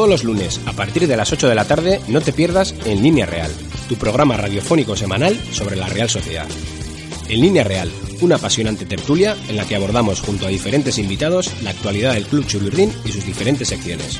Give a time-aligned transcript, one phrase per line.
[0.00, 3.02] Todos los lunes, a partir de las 8 de la tarde, no te pierdas En
[3.02, 3.52] Línea Real,
[3.86, 6.46] tu programa radiofónico semanal sobre la Real Sociedad.
[7.28, 11.68] En Línea Real, una apasionante tertulia en la que abordamos junto a diferentes invitados la
[11.68, 14.18] actualidad del Club Chulurdín y sus diferentes secciones.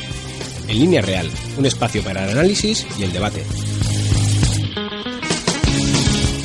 [0.68, 3.42] En Línea Real, un espacio para el análisis y el debate.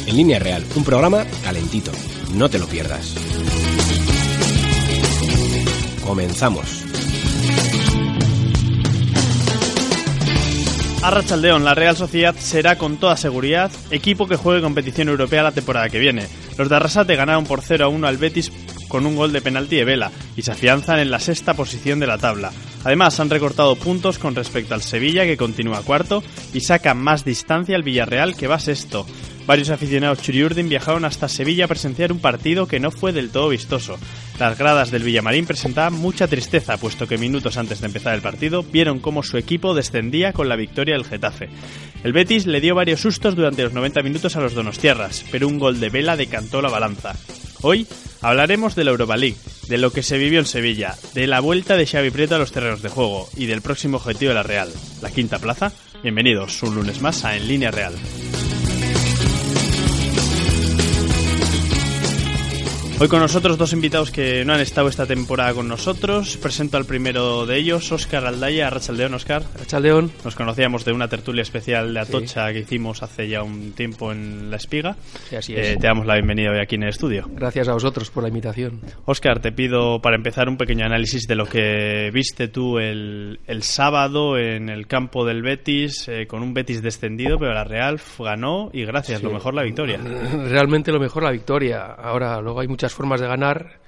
[0.08, 1.92] En Línea Real, un programa calentito.
[2.36, 3.16] No te lo pierdas.
[6.06, 6.85] Comenzamos.
[11.08, 15.88] Arrachaldeón, la Real Sociedad será con toda seguridad equipo que juegue competición europea la temporada
[15.88, 16.26] que viene.
[16.58, 18.52] Los de Arrasate ganaron por 0 a 1 al Betis
[18.88, 22.08] con un gol de penalti de Vela y se afianzan en la sexta posición de
[22.08, 22.52] la tabla.
[22.84, 26.24] Además, han recortado puntos con respecto al Sevilla, que continúa cuarto,
[26.54, 29.06] y sacan más distancia al Villarreal, que va sexto.
[29.46, 33.50] Varios aficionados churiurdin viajaron hasta Sevilla a presenciar un partido que no fue del todo
[33.50, 34.00] vistoso.
[34.40, 38.64] Las gradas del Villamarín presentaban mucha tristeza, puesto que minutos antes de empezar el partido
[38.64, 41.48] vieron cómo su equipo descendía con la victoria del Getafe.
[42.04, 45.58] El Betis le dio varios sustos durante los 90 minutos a los donostiarras, pero un
[45.58, 47.16] gol de Vela decantó la balanza.
[47.62, 47.88] Hoy
[48.22, 49.38] hablaremos de la Europa League,
[49.70, 52.52] de lo que se vivió en Sevilla, de la vuelta de Xavi Prieto a los
[52.52, 54.70] terrenos de juego y del próximo objetivo de la Real,
[55.02, 55.72] la quinta plaza.
[56.04, 57.94] Bienvenidos un lunes más a En Línea Real.
[62.98, 66.38] Hoy con nosotros dos invitados que no han estado esta temporada con nosotros.
[66.38, 69.14] Presento al primero de ellos, Óscar Aldaya, Rachaldeón.
[69.14, 69.44] Óscar.
[69.60, 70.12] Rachaldeón.
[70.24, 74.50] Nos conocíamos de una tertulia especial de Atocha que hicimos hace ya un tiempo en
[74.50, 74.96] La Espiga.
[75.30, 75.68] Sí, así es.
[75.68, 77.28] Eh, te damos la bienvenida hoy aquí en el estudio.
[77.34, 78.80] Gracias a vosotros por la invitación.
[79.04, 83.64] Óscar, te pido para empezar un pequeño análisis de lo que viste tú el, el
[83.64, 88.70] sábado en el campo del Betis, eh, con un Betis descendido, pero la Real ganó
[88.72, 89.26] y gracias, Sí.
[89.26, 89.98] lo mejor la victoria.
[89.98, 91.84] Realmente lo mejor la victoria.
[91.84, 93.80] Ahora, luego hay muchas formas de ganar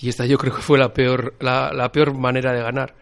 [0.00, 2.94] y esta yo creo que fue la peor, la, la peor manera de ganar.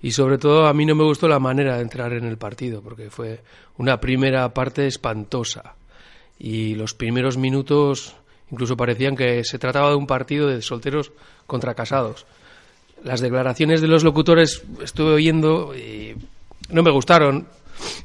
[0.00, 2.80] Y sobre todo a mí no me gustó la manera de entrar en el partido
[2.80, 3.40] porque fue
[3.76, 5.74] una primera parte espantosa.
[6.38, 8.14] Y los primeros minutos
[8.50, 11.10] incluso parecían que se trataba de un partido de solteros
[11.46, 12.26] contra casados.
[13.02, 16.14] Las declaraciones de los locutores estuve oyendo y
[16.70, 17.48] no me gustaron,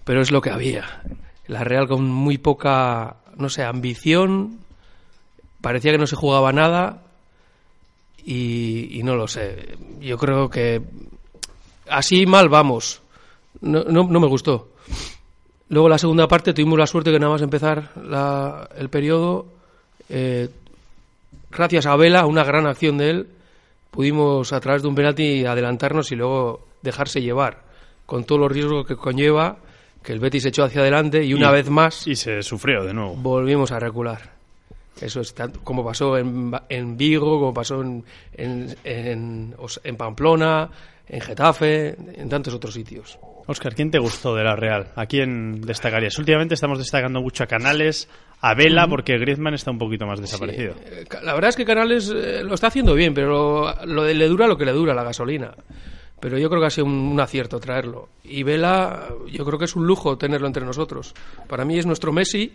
[0.04, 1.04] pero es lo que había.
[1.48, 4.60] La Real con muy poca, no sé, ambición,
[5.62, 7.04] parecía que no se jugaba nada
[8.26, 9.78] y, y no lo sé.
[10.00, 10.82] Yo creo que
[11.90, 13.02] así mal vamos.
[13.62, 14.70] No, no, no me gustó.
[15.70, 19.46] Luego la segunda parte tuvimos la suerte que nada más empezar la- el periodo,
[20.10, 20.50] eh,
[21.52, 23.28] gracias a Vela, una gran acción de él,
[23.92, 27.62] pudimos a través de un penalti adelantarnos y luego dejarse llevar,
[28.06, 29.58] con todos los riesgos que conlleva,
[30.02, 32.94] que el Betis echó hacia adelante y una Y- vez más Y se sufrió de
[32.94, 33.16] nuevo.
[33.16, 34.39] volvimos a recular.
[35.02, 39.96] Eso es tanto- como pasó en, en Vigo, como pasó en, en, en, Os- en
[39.96, 40.70] Pamplona,
[41.08, 43.18] en Getafe, en tantos otros sitios.
[43.48, 44.92] Óscar, ¿quién te gustó de la Real?
[44.96, 46.18] ¿A quién destacarías?
[46.20, 48.08] Últimamente estamos destacando mucho a Canales,
[48.42, 50.76] a Vela, porque Griezmann está un poquito más desaparecido.
[50.86, 54.46] Eh, La verdad es que Canales eh, lo está haciendo bien, pero lo le dura
[54.48, 55.56] lo que le dura la gasolina.
[56.20, 58.10] Pero yo creo que ha sido un, un acierto traerlo.
[58.24, 61.16] Y Vela, yo creo que es un lujo tenerlo entre nosotros.
[61.48, 62.52] Para mí es nuestro Messi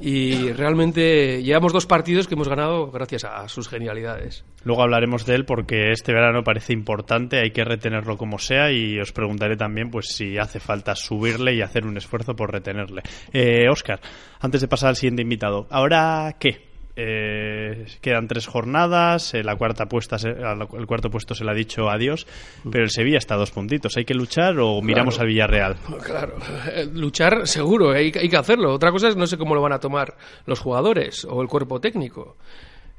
[0.00, 4.44] y realmente llevamos dos partidos que hemos ganado gracias a sus genialidades.
[4.64, 8.98] Luego hablaremos de él porque este verano parece importante, hay que retenerlo como sea y
[8.98, 13.02] os preguntaré también pues si hace falta subirle y hacer un esfuerzo por retenerle.
[13.32, 14.00] Eh, Óscar,
[14.40, 16.71] antes de pasar al siguiente invitado, ¿ahora qué?
[16.94, 21.54] Eh, quedan tres jornadas, eh, la cuarta puesta se- el cuarto puesto se le ha
[21.54, 22.26] dicho adiós,
[22.70, 23.96] pero el Sevilla está a dos puntitos.
[23.96, 25.76] ¿Hay que luchar o miramos al Villarreal?
[26.04, 26.36] Claro,
[26.74, 28.74] eh, luchar seguro, hay, hay que hacerlo.
[28.74, 30.16] Otra cosa es no sé cómo lo van a tomar
[30.46, 32.36] los jugadores o el cuerpo técnico.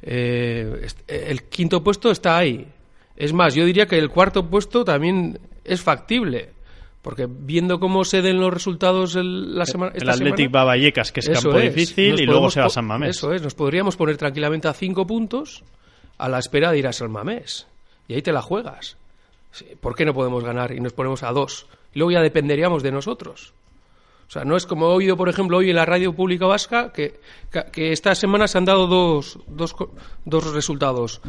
[0.02, 2.68] Eh, el quinto puesto está ahí.
[3.16, 6.50] Es más, yo diría que el cuarto puesto también es factible.
[7.04, 10.66] Porque viendo cómo se den los resultados el, la semana, El Athletic semana, va a
[10.66, 11.76] Vallecas, que es campo es.
[11.76, 13.18] difícil, Nos y luego se va a San Mamés.
[13.18, 15.64] Eso es, nos podríamos poner tranquilamente a cinco puntos
[16.18, 17.68] a la espera de ir a San Mamés.
[18.08, 18.96] Y ahí te la juegas.
[19.82, 21.68] ¿Por qué no podemos ganar y nos ponemos a dos?
[21.94, 23.54] Y luego ya dependeríamos de nosotros.
[24.28, 26.92] O sea, no es como he oído, por ejemplo, hoy en la radio pública vasca,
[26.94, 27.20] que,
[27.72, 29.76] que, esta semana se han dado dos, dos,
[30.26, 31.22] dos resultados.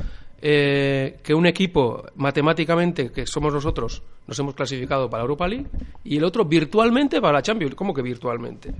[0.46, 5.64] Eh, que un equipo, matemáticamente, que somos nosotros, nos hemos clasificado para la Europa League,
[6.04, 7.74] y el otro virtualmente para la Champions.
[7.74, 8.74] ¿Cómo que virtualmente?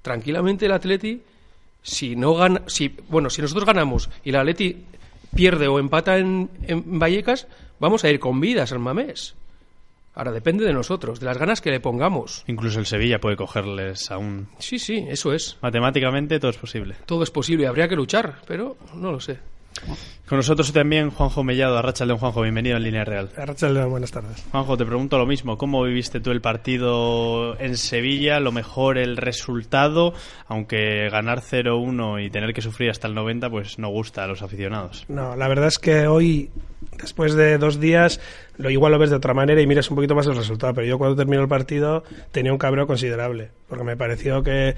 [0.00, 1.20] Tranquilamente el Atleti,
[1.82, 4.76] si no gana, si, bueno, si nosotros ganamos y el Atleti
[5.34, 7.48] pierde o empata en, en Vallecas,
[7.80, 9.34] vamos a ir con vida a San Mamés.
[10.14, 12.44] Ahora depende de nosotros, de las ganas que le pongamos.
[12.46, 14.46] Incluso el Sevilla puede cogerles aún.
[14.60, 15.58] Sí, sí, eso es.
[15.62, 16.94] Matemáticamente todo es posible.
[17.06, 19.40] Todo es posible, habría que luchar, pero no lo sé.
[20.32, 22.18] Con nosotros también Juanjo Mellado, Arrachaldeón.
[22.18, 23.28] Juanjo, bienvenido en Línea Real.
[23.36, 24.42] Arrachaldeón, buenas tardes.
[24.50, 25.58] Juanjo, te pregunto lo mismo.
[25.58, 28.40] ¿Cómo viviste tú el partido en Sevilla?
[28.40, 30.14] Lo mejor el resultado,
[30.46, 34.40] aunque ganar 0-1 y tener que sufrir hasta el 90, pues no gusta a los
[34.40, 35.04] aficionados.
[35.08, 36.48] No, la verdad es que hoy,
[36.96, 38.18] después de dos días,
[38.56, 40.72] lo igual lo ves de otra manera y miras un poquito más el resultado.
[40.72, 44.76] Pero yo cuando terminó el partido tenía un cabreo considerable, porque me pareció que,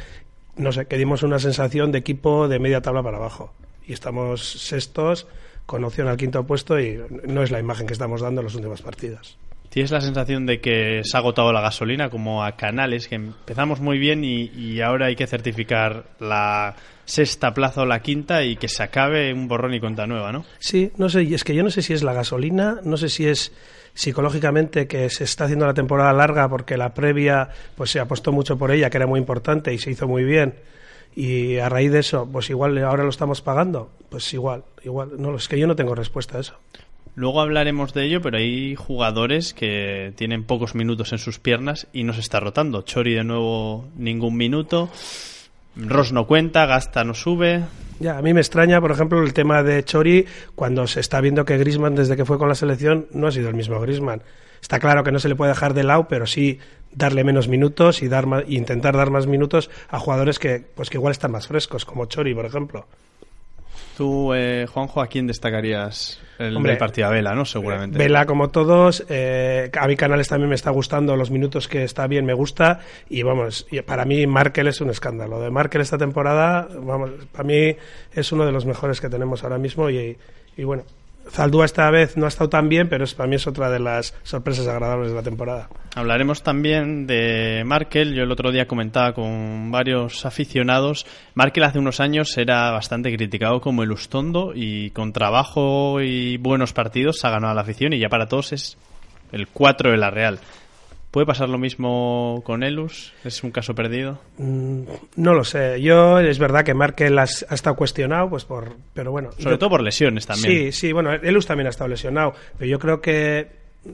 [0.57, 3.53] no sé, que dimos una sensación de equipo de media tabla para abajo.
[3.87, 5.27] Y estamos sextos
[5.67, 8.55] con opción al quinto puesto y no es la imagen que estamos dando en los
[8.55, 9.39] últimos partidos.
[9.75, 13.81] ¿Tienes la sensación de que se ha agotado la gasolina como a Canales, que empezamos
[13.81, 18.55] muy bien y, y, ahora hay que certificar la sexta plaza o la quinta y
[18.55, 20.45] que se acabe un borrón y cuenta nueva, ¿no?
[20.61, 23.09] Sí, no sé, y es que yo no sé si es la gasolina, no sé
[23.09, 23.53] si es
[23.95, 28.57] psicológicamente que se está haciendo la temporada larga porque la previa pues se apostó mucho
[28.57, 30.55] por ella, que era muy importante y se hizo muy bien
[31.17, 35.37] y a raíz de eso, pues igual ahora lo estamos pagando, pues igual, igual, no,
[35.37, 36.55] es que yo no tengo respuesta a eso.
[37.17, 42.03] Luego hablaremos de ello, pero hay jugadores que tienen pocos minutos en sus piernas y
[42.03, 42.83] no se está rotando.
[42.83, 44.91] Chori de nuevo ningún minuto.
[45.77, 47.63] Ross no cuenta, Gasta no sube.
[48.01, 50.27] Ya, a mí me extraña, por ejemplo, el tema de Chori
[50.57, 53.49] cuando se está viendo que Grisman desde que fue con la selección no ha sido
[53.49, 54.23] el mismo Grisman.
[54.61, 56.59] Está claro que no se le puede dejar de lado, pero sí
[56.95, 60.97] darle menos minutos y dar más, intentar dar más minutos a jugadores que pues que
[60.97, 62.87] igual están más frescos, como Chori, por ejemplo.
[63.97, 67.07] Tú, eh, Juanjo, ¿a quién destacarías el, Hombre, el partido?
[67.07, 67.45] A Vela, ¿no?
[67.45, 67.97] Seguramente.
[67.97, 69.05] Vela, como todos.
[69.09, 71.15] Eh, a mi Canales también me está gustando.
[71.15, 72.81] Los minutos que está bien me gusta.
[73.09, 75.41] Y vamos, para mí Markel es un escándalo.
[75.41, 77.77] De Markel esta temporada, vamos, para mí
[78.13, 79.89] es uno de los mejores que tenemos ahora mismo.
[79.89, 80.17] Y,
[80.57, 80.83] y bueno,
[81.31, 83.79] Zaldúa esta vez no ha estado tan bien, pero es, para mí es otra de
[83.79, 85.69] las sorpresas agradables de la temporada.
[85.95, 88.15] Hablaremos también de Markel.
[88.15, 91.07] Yo el otro día comentaba con varios aficionados.
[91.35, 96.73] Markel hace unos años era bastante criticado como el Ustondo y con trabajo y buenos
[96.73, 98.77] partidos ha ganado a la afición y ya para todos es
[99.33, 100.39] el 4 de la Real.
[101.15, 103.13] ¿Puede pasar lo mismo con Elus?
[103.23, 104.19] ¿Es un caso perdido?
[104.37, 104.81] Mm,
[105.15, 105.81] no lo sé.
[105.81, 109.31] Yo es verdad que Markel ha, ha estado cuestionado, pues por, pero bueno.
[109.39, 110.53] Sobre yo, todo por lesiones también.
[110.53, 110.93] Sí, sí.
[110.93, 113.47] Bueno, Elus también ha estado lesionado, pero yo creo que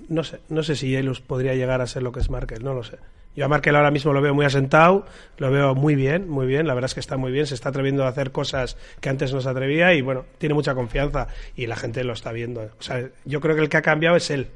[0.09, 2.73] no sé, no sé si Elus podría llegar a ser lo que es Markel, no
[2.73, 2.97] lo sé.
[3.37, 5.05] Yo a Markel ahora mismo lo veo muy asentado,
[5.37, 7.69] lo veo muy bien, muy bien, la verdad es que está muy bien, se está
[7.69, 11.67] atreviendo a hacer cosas que antes no se atrevía y bueno, tiene mucha confianza y
[11.67, 12.63] la gente lo está viendo.
[12.63, 14.49] O sea, yo creo que el que ha cambiado es él.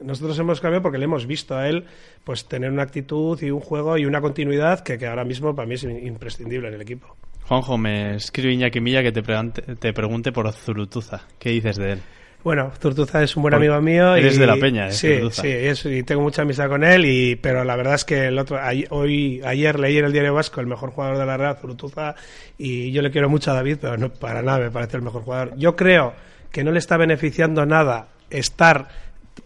[0.00, 1.84] Nosotros hemos cambiado porque le hemos visto a él
[2.24, 5.66] pues tener una actitud y un juego y una continuidad que, que ahora mismo para
[5.66, 7.16] mí es imprescindible en el equipo.
[7.46, 11.22] Juanjo, me escribe Iñaki Milla que te, pregunte, te pregunte por Zurutuza.
[11.38, 12.02] ¿Qué dices de él?
[12.42, 14.14] Bueno, Zurtuza es un buen amigo mío.
[14.14, 14.92] Eres y, de la peña, ¿eh?
[14.92, 15.42] Sí, Zurtuza.
[15.42, 18.38] sí, es, y tengo mucha amistad con él, y, pero la verdad es que el
[18.38, 18.58] otro,
[18.90, 22.14] hoy, ayer leí en el Diario Vasco el mejor jugador de la Real, Zurtuza,
[22.56, 25.22] y yo le quiero mucho a David, pero no para nada me parece el mejor
[25.22, 25.52] jugador.
[25.56, 26.14] Yo creo
[26.50, 28.88] que no le está beneficiando nada estar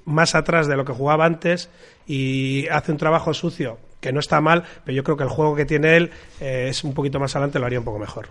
[0.05, 1.71] más atrás de lo que jugaba antes
[2.07, 5.57] y hace un trabajo sucio que no está mal, pero yo creo que el juego
[5.57, 6.11] que tiene él
[6.41, 8.29] eh, es un poquito más adelante, lo haría un poco mejor.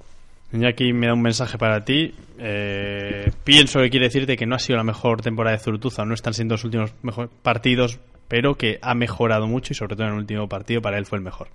[0.53, 2.13] Iñaki me da un mensaje para ti.
[2.37, 6.13] Eh, pienso que quiere decirte que no ha sido la mejor temporada de Zurutuza, no
[6.13, 10.13] están siendo los últimos mejor partidos, pero que ha mejorado mucho y sobre todo en
[10.13, 11.47] el último partido para él fue el mejor.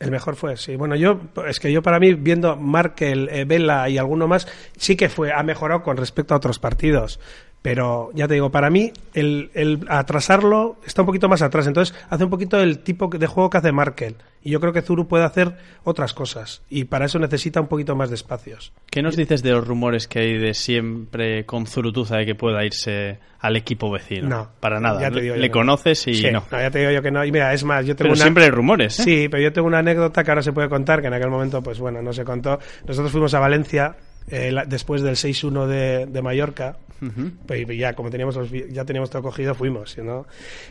[0.00, 0.76] El mejor fue, sí.
[0.76, 4.96] Bueno, yo, es que yo para mí, viendo Markel, eh, Vela y alguno más, sí
[4.96, 7.20] que fue, ha mejorado con respecto a otros partidos.
[7.64, 11.66] Pero ya te digo, para mí el, el, atrasarlo está un poquito más atrás.
[11.66, 14.16] Entonces hace un poquito el tipo de juego que hace Markel.
[14.42, 16.60] Y yo creo que Zuru puede hacer otras cosas.
[16.68, 18.74] Y para eso necesita un poquito más de espacios.
[18.90, 22.62] ¿Qué nos dices de los rumores que hay de siempre con Zurutuza de que pueda
[22.66, 24.28] irse al equipo vecino?
[24.28, 24.50] No.
[24.60, 25.00] Para nada.
[25.00, 26.12] Ya te digo Le yo conoces no.
[26.12, 26.44] y sí, no.
[26.52, 26.60] no.
[26.60, 27.24] Ya te digo yo que no.
[27.24, 28.22] Y mira, es más, yo tengo pero una...
[28.22, 29.00] siempre hay rumores.
[29.00, 29.04] ¿eh?
[29.04, 31.62] Sí, pero yo tengo una anécdota que ahora se puede contar, que en aquel momento,
[31.62, 32.58] pues bueno, no se contó.
[32.86, 33.96] Nosotros fuimos a Valencia
[34.28, 37.32] eh, la, después del 6-1 de, de, Mallorca, uh -huh.
[37.46, 40.26] pues ya como teníamos los, ya teníamos todo cogido, fuimos, ¿no?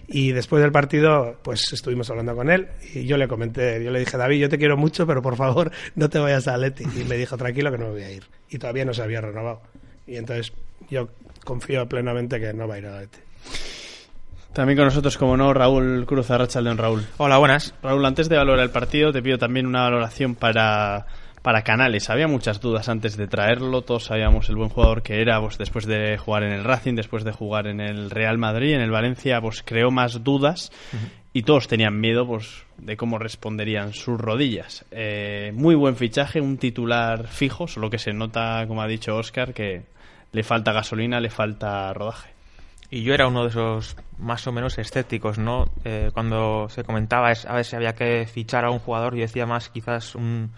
[0.07, 3.99] Y después del partido, pues estuvimos hablando con él y yo le comenté, yo le
[3.99, 6.83] dije, David, yo te quiero mucho, pero por favor no te vayas a Leti.
[6.83, 8.23] Y me dijo, tranquilo que no me voy a ir.
[8.49, 9.61] Y todavía no se había renovado.
[10.05, 10.53] Y entonces
[10.89, 11.09] yo
[11.43, 13.19] confío plenamente que no va a ir a Leti.
[14.53, 16.77] También con nosotros, como no, Raúl Cruz Arrachaldeón.
[16.77, 17.03] Raúl.
[17.17, 17.73] Hola, buenas.
[17.81, 21.07] Raúl, antes de valorar el partido, te pido también una valoración para
[21.43, 22.09] para Canales.
[22.09, 25.85] Había muchas dudas antes de traerlo, todos sabíamos el buen jugador que era, pues después
[25.85, 29.41] de jugar en el Racing, después de jugar en el Real Madrid, en el Valencia,
[29.41, 30.71] pues creó más dudas
[31.33, 34.85] y todos tenían miedo pues de cómo responderían sus rodillas.
[34.91, 39.53] Eh, muy buen fichaje, un titular fijo, solo que se nota, como ha dicho Oscar,
[39.53, 39.83] que
[40.31, 42.29] le falta gasolina, le falta rodaje.
[42.89, 45.65] Y yo era uno de esos más o menos escépticos, ¿no?
[45.83, 49.21] Eh, cuando se comentaba es, a ver si había que fichar a un jugador, yo
[49.21, 50.51] decía más quizás un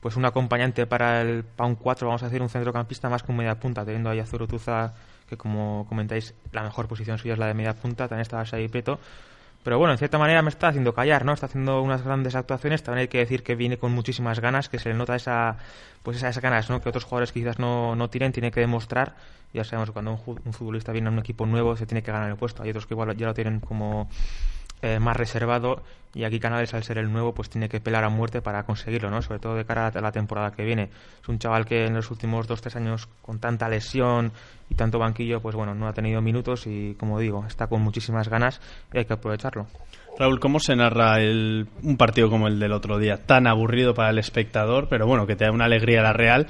[0.00, 3.58] pues un acompañante para el Pound 4, vamos a decir, un centrocampista más un media
[3.58, 4.94] punta, teniendo ahí a Zurutuza,
[5.28, 8.68] que como comentáis, la mejor posición suya es la de media punta, también estaba ahí
[8.68, 8.98] Prieto.
[9.64, 11.32] Pero bueno, en cierta manera me está haciendo callar, ¿no?
[11.32, 12.82] Está haciendo unas grandes actuaciones.
[12.82, 15.56] También hay que decir que viene con muchísimas ganas, que se le nota esa,
[16.02, 16.80] pues esas ganas, ¿no?
[16.80, 19.16] Que otros jugadores quizás no, no tienen, tiene que demostrar.
[19.52, 22.12] Ya sabemos que cuando un, un futbolista viene a un equipo nuevo se tiene que
[22.12, 22.62] ganar el puesto.
[22.62, 24.08] Hay otros que igual ya lo tienen como
[24.82, 25.82] eh, más reservado
[26.14, 29.10] y aquí Canales al ser el nuevo pues tiene que pelar a muerte para conseguirlo,
[29.10, 29.22] ¿no?
[29.22, 30.90] Sobre todo de cara a la temporada que viene.
[31.22, 34.32] Es un chaval que en los últimos dos tres años con tanta lesión
[34.70, 38.28] y tanto banquillo pues bueno no ha tenido minutos y como digo está con muchísimas
[38.28, 38.60] ganas
[38.92, 39.66] y hay que aprovecharlo.
[40.18, 43.24] Raúl, ¿cómo se narra el, un partido como el del otro día?
[43.24, 46.48] Tan aburrido para el espectador, pero bueno, que te da una alegría la Real,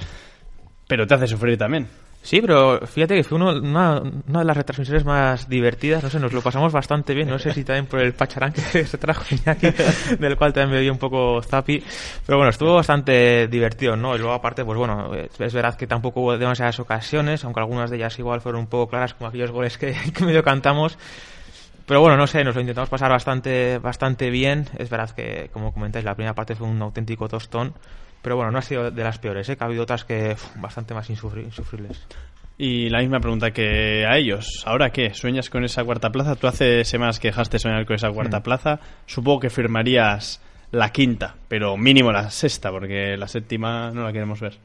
[0.87, 1.87] pero te hace sufrir también.
[2.21, 6.19] Sí, pero fíjate que fue uno, una, una, de las retransmisiones más divertidas, no sé,
[6.19, 9.23] nos lo pasamos bastante bien, no sé si también por el pacharán que se trajo
[9.31, 9.69] Iñaki,
[10.19, 11.81] del cual también me dio un poco zapi,
[12.25, 14.15] pero bueno, estuvo bastante divertido, ¿no?
[14.15, 17.95] Y luego aparte, pues bueno, es verdad que tampoco hubo demasiadas ocasiones, aunque algunas de
[17.95, 20.97] ellas igual fueron un poco claras, como aquellos goles que, que medio cantamos,
[21.89, 25.73] pero bueno, no sé, nos lo intentamos pasar bastante, bastante bien, es verdad que, como
[25.73, 27.73] comentáis, la primera parte fue un auténtico tostón,
[28.21, 29.55] pero bueno, no ha sido de las peores, ¿eh?
[29.57, 32.01] que ha habido otras que bastante más insufri insufribles.
[32.57, 34.63] Y la misma pregunta que a ellos.
[34.65, 35.13] ¿Ahora qué?
[35.13, 36.35] ¿Sueñas con esa cuarta plaza?
[36.35, 38.43] Tú hace semanas que dejaste soñar con esa cuarta Mm.
[38.43, 38.79] plaza.
[39.05, 44.41] Supongo que firmarías la quinta, pero mínimo la sexta, porque la séptima no la queremos
[44.41, 44.57] ver.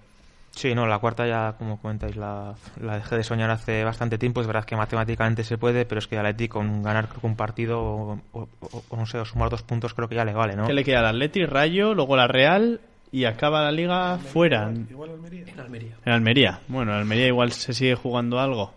[0.50, 4.40] Sí, no, la cuarta ya, como comentáis, la, la dejé de soñar hace bastante tiempo.
[4.40, 7.26] Es verdad que matemáticamente se puede, pero es que al Atleti con ganar creo que
[7.26, 10.54] un partido o- o no sé, o sumar dos puntos creo que ya le vale,
[10.56, 10.66] ¿no?
[10.66, 12.80] ¿Qué le queda al Atleti, Rayo, luego la Real
[13.16, 14.73] y acaba la liga fuera?
[14.90, 15.44] Igual Almería.
[15.47, 15.94] En Almería.
[16.04, 16.61] En Almería.
[16.68, 18.73] Bueno, en Almería igual se sigue jugando algo.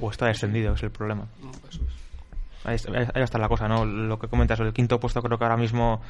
[0.00, 1.26] O está descendido, es el problema.
[1.68, 1.88] Eso es.
[2.64, 3.84] Ahí, está- ahí está la cosa, ¿no?
[3.86, 6.02] Lo que comentas, el quinto puesto creo que ahora mismo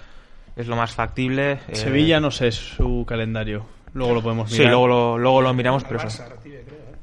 [0.56, 1.60] es lo más factible.
[1.68, 3.64] eh, Sevilla no sé su calendario.
[3.94, 4.72] Luego lo podemos Sí, mirar.
[4.72, 6.22] luego lo, luego lo miramos, pero Al eso.
[6.24, 6.96] Barça recibe, creo, ¿eh?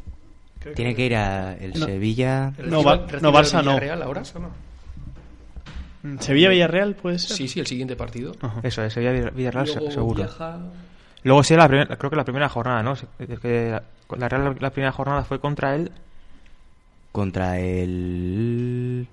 [0.60, 1.86] Creo Tiene que ir a el No.
[1.86, 2.52] Sevilla.
[2.60, 3.72] No, no, Barça al no.
[3.72, 4.22] Villarreal ahora?
[4.22, 4.50] Eso no.
[6.20, 7.36] Sevilla-Villarreal puede ser.
[7.36, 8.34] Sí, sí, el siguiente partido.
[8.42, 8.60] Ajá.
[8.64, 10.24] Eso es, Sevilla Villarreal se- Luego seguro.
[10.24, 10.60] viaja-
[11.24, 12.94] Luego sí, la primer- creo que la primera jornada, ¿no?
[12.94, 13.84] Es que la,
[14.18, 15.92] la Real la primera jornada fue contra él.
[17.12, 19.08] Contra el.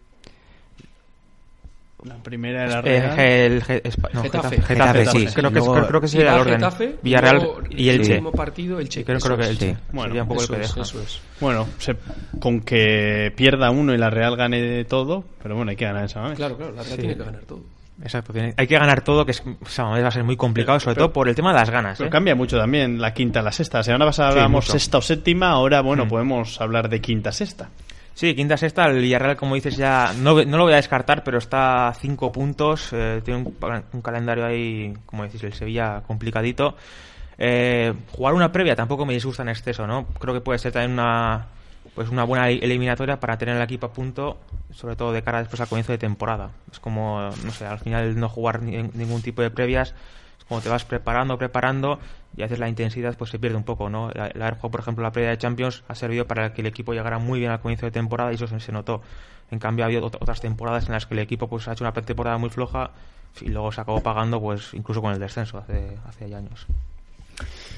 [2.05, 3.19] La primera era eh, Real.
[3.21, 4.57] el, Ge- Espa- no, Getafe.
[4.61, 5.27] Getafe, Getafe, sí.
[5.35, 6.55] Creo que, Luego- creo que Sí, sí, va el orden.
[6.57, 9.01] Getafe, Villarreal luego y el último partido, Elche.
[9.01, 9.49] Sí, creo, creo que es.
[9.51, 9.77] Elche.
[9.91, 10.83] Bueno, Sería un poco Eso el que es, deja.
[10.83, 11.21] eso es.
[11.41, 11.97] Bueno, se-
[12.39, 16.05] con que pierda uno y la Real gane de todo, pero bueno, hay que ganar
[16.05, 16.37] esa vez.
[16.37, 17.01] Claro, claro, la Real Sí.
[17.01, 17.61] tiene que ganar todo.
[18.03, 20.79] Exacto, tiene- hay que ganar todo, que es, o sea, va a ser muy complicado,
[20.81, 21.97] sobre Pero- todo por el tema de las ganas.
[21.97, 22.11] Pero ¿eh?
[22.11, 23.79] cambia mucho también la quinta a la sexta.
[23.79, 24.73] La semana pasada hablábamos mucho.
[24.73, 26.09] sexta o séptima, ahora, bueno, Mm.
[26.09, 27.71] podemos hablar de quinta sexta.
[28.15, 31.39] Sí, quinta sexta, el Villarreal, como dices, ya no, no lo voy a descartar, pero
[31.39, 32.91] está a cinco puntos.
[32.93, 33.45] eh, tiene
[33.93, 36.77] un, calendario ahí, como decís, el Sevilla complicadito.
[37.37, 40.07] Eh, jugar una previa tampoco me disgusta en exceso, ¿no?
[40.21, 41.47] Creo que puede ser también una,
[41.97, 44.39] pues una buena eliminatoria para tener el equipo a punto,
[44.73, 46.51] sobre todo de cara después al comienzo de temporada.
[46.71, 49.93] Es como, no sé, al final no jugar ni- ningún tipo de previas
[50.39, 51.99] es como te vas preparando, preparando
[52.37, 54.07] y a veces la intensidad pues se pierde un poco, ¿no?
[54.09, 57.19] Haber jugado, por ejemplo, la previa de Champions ha servido para que el equipo llegara
[57.19, 59.03] muy bien al comienzo de temporada y eso se, se notó.
[59.51, 61.85] En cambio, ha habido ot- otras temporadas en las que el equipo pues ha hecho
[61.85, 62.91] una temporada muy floja
[63.41, 66.67] y luego se acabó pagando pues incluso con el descenso hace, hace años.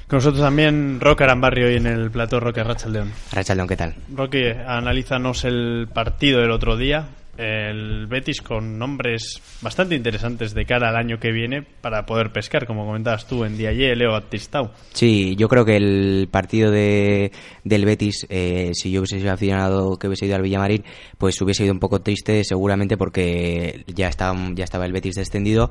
[0.06, 3.10] Con nosotros también Roque Arambarrio hoy en el plató Roque Rachaldeón.
[3.32, 3.94] Rachaldeón, ¿qué tal?
[4.14, 7.06] Roque, analízanos el partido del otro día.
[7.36, 12.66] El Betis con nombres bastante interesantes de cara al año que viene para poder pescar,
[12.66, 14.70] como comentabas tú en Diaye, Leo Batistau.
[14.92, 17.32] Sí, yo creo que el partido de,
[17.64, 20.84] del Betis, eh, si yo hubiese sido aficionado que hubiese ido al Villamarín,
[21.18, 25.70] pues hubiese ido un poco triste seguramente porque ya estaba, ya estaba el Betis descendido.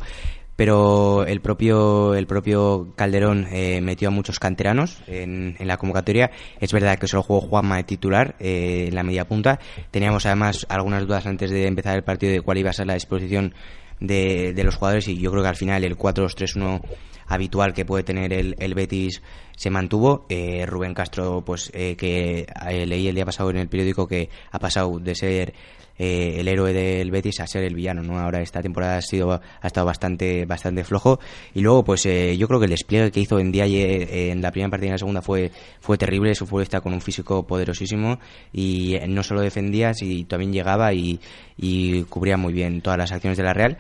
[0.56, 6.32] Pero el propio, el propio Calderón eh, metió a muchos canteranos en, en la convocatoria.
[6.60, 9.60] Es verdad que solo jugó Juanma de titular eh, en la media punta.
[9.92, 12.94] Teníamos además algunas dudas antes de empezar el partido de cuál iba a ser la
[12.94, 13.54] disposición
[14.00, 16.82] de, de los jugadores y yo creo que al final el 4-2-3-1
[17.28, 19.22] habitual que puede tener el, el Betis
[19.56, 20.26] se mantuvo.
[20.30, 24.30] Eh, Rubén Castro, pues eh, que eh, leí el día pasado en el periódico que
[24.52, 25.54] ha pasado de ser
[25.98, 28.20] eh, el héroe del Betis a ser el villano, ¿no?
[28.20, 31.20] Ahora esta temporada ha sido ha estado bastante bastante flojo
[31.54, 34.42] y luego pues eh, yo creo que el despliegue que hizo en Diaye eh, en
[34.42, 37.46] la primera partida y en la segunda fue fue terrible, su futbolista con un físico
[37.46, 38.20] poderosísimo
[38.52, 41.20] y eh, no solo defendía, sino también llegaba y,
[41.58, 43.78] y cubría muy bien todas las acciones de la Real.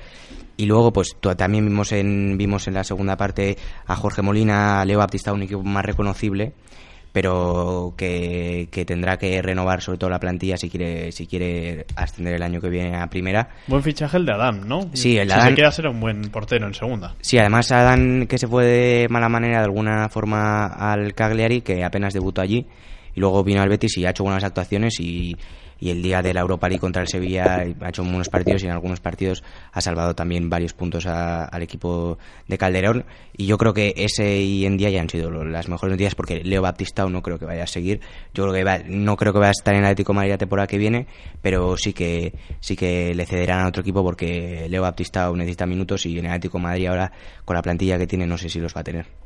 [0.57, 4.85] Y luego, pues también vimos en, vimos en la segunda parte a Jorge Molina, a
[4.85, 6.53] Leo Baptista, un equipo más reconocible,
[7.15, 12.33] pero que, que, tendrá que renovar sobre todo la plantilla si quiere si quiere ascender
[12.33, 13.47] el año que viene a primera.
[13.67, 14.89] Buen fichaje el de Adam, ¿no?
[14.91, 15.47] Sí, el si Adam.
[15.47, 17.15] se queda será un buen portero en segunda.
[17.21, 21.85] Sí, además Adam que se fue de mala manera de alguna forma al Cagliari, que
[21.85, 22.65] apenas debutó allí,
[23.15, 25.37] y luego vino al Betis y ha hecho buenas actuaciones y
[25.79, 28.65] y el día de la Europa League contra el Sevilla ha hecho unos partidos y
[28.65, 32.17] en algunos partidos ha salvado también varios puntos a, al equipo
[32.47, 33.05] de Calderón.
[33.37, 36.43] Y yo creo que ese y en día ya han sido las mejores noticias porque
[36.43, 37.99] Leo Baptistao no creo que vaya a seguir.
[38.33, 40.37] Yo creo que va, no creo que vaya a estar en el Atlético Madrid la
[40.37, 41.07] temporada que viene
[41.41, 46.05] pero sí que sí que le cederán a otro equipo porque Leo Baptistao necesita minutos
[46.05, 47.11] y en el Atlético Madrid ahora
[47.43, 49.24] con la plantilla que tiene no sé si los va a tener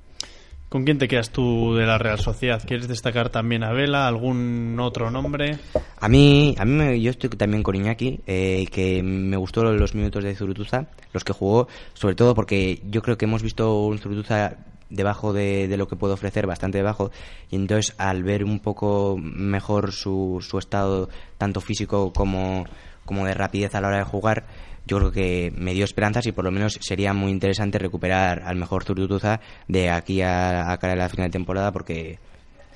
[0.70, 2.62] ¿Con quién te quedas tú de la Real Sociedad?
[2.64, 4.08] ¿Quieres destacar también a Vela?
[4.08, 5.58] ¿Algún otro nombre?
[6.00, 10.24] A mí, a mí yo estoy también con Iñaki, eh, que me gustó los minutos
[10.24, 14.58] de Zurutuza, los que jugó, sobre todo porque yo creo que hemos visto un Zurutuza
[14.92, 17.10] debajo de, de, lo que puede ofrecer, bastante debajo,
[17.50, 21.10] y entonces al ver un poco mejor su, su estado,
[21.40, 22.66] tanto físico como,
[23.06, 24.46] como de rapidez a la hora de jugar,
[24.90, 28.56] yo creo que me dio esperanzas y por lo menos sería muy interesante recuperar al
[28.56, 32.18] mejor Zurutuza de aquí a, a cara de la final de temporada porque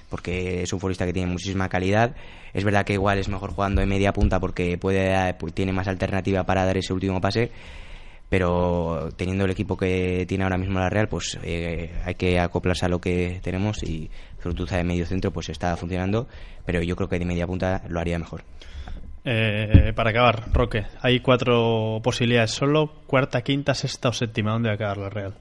[0.09, 2.15] porque es un futbolista que tiene muchísima calidad.
[2.53, 5.87] Es verdad que igual es mejor jugando en media punta porque puede pues, tiene más
[5.87, 7.49] alternativa para dar ese último pase,
[8.29, 12.85] pero teniendo el equipo que tiene ahora mismo la Real, pues eh, hay que acoplarse
[12.85, 16.27] a lo que tenemos y Zurutuza de medio centro pues está funcionando,
[16.63, 18.43] pero yo creo que de media punta lo haría mejor.
[19.25, 24.73] Eh, para acabar, Roque, hay cuatro posibilidades solo, cuarta, quinta, sexta o séptima, ¿dónde va
[24.73, 25.33] a acabar la Real?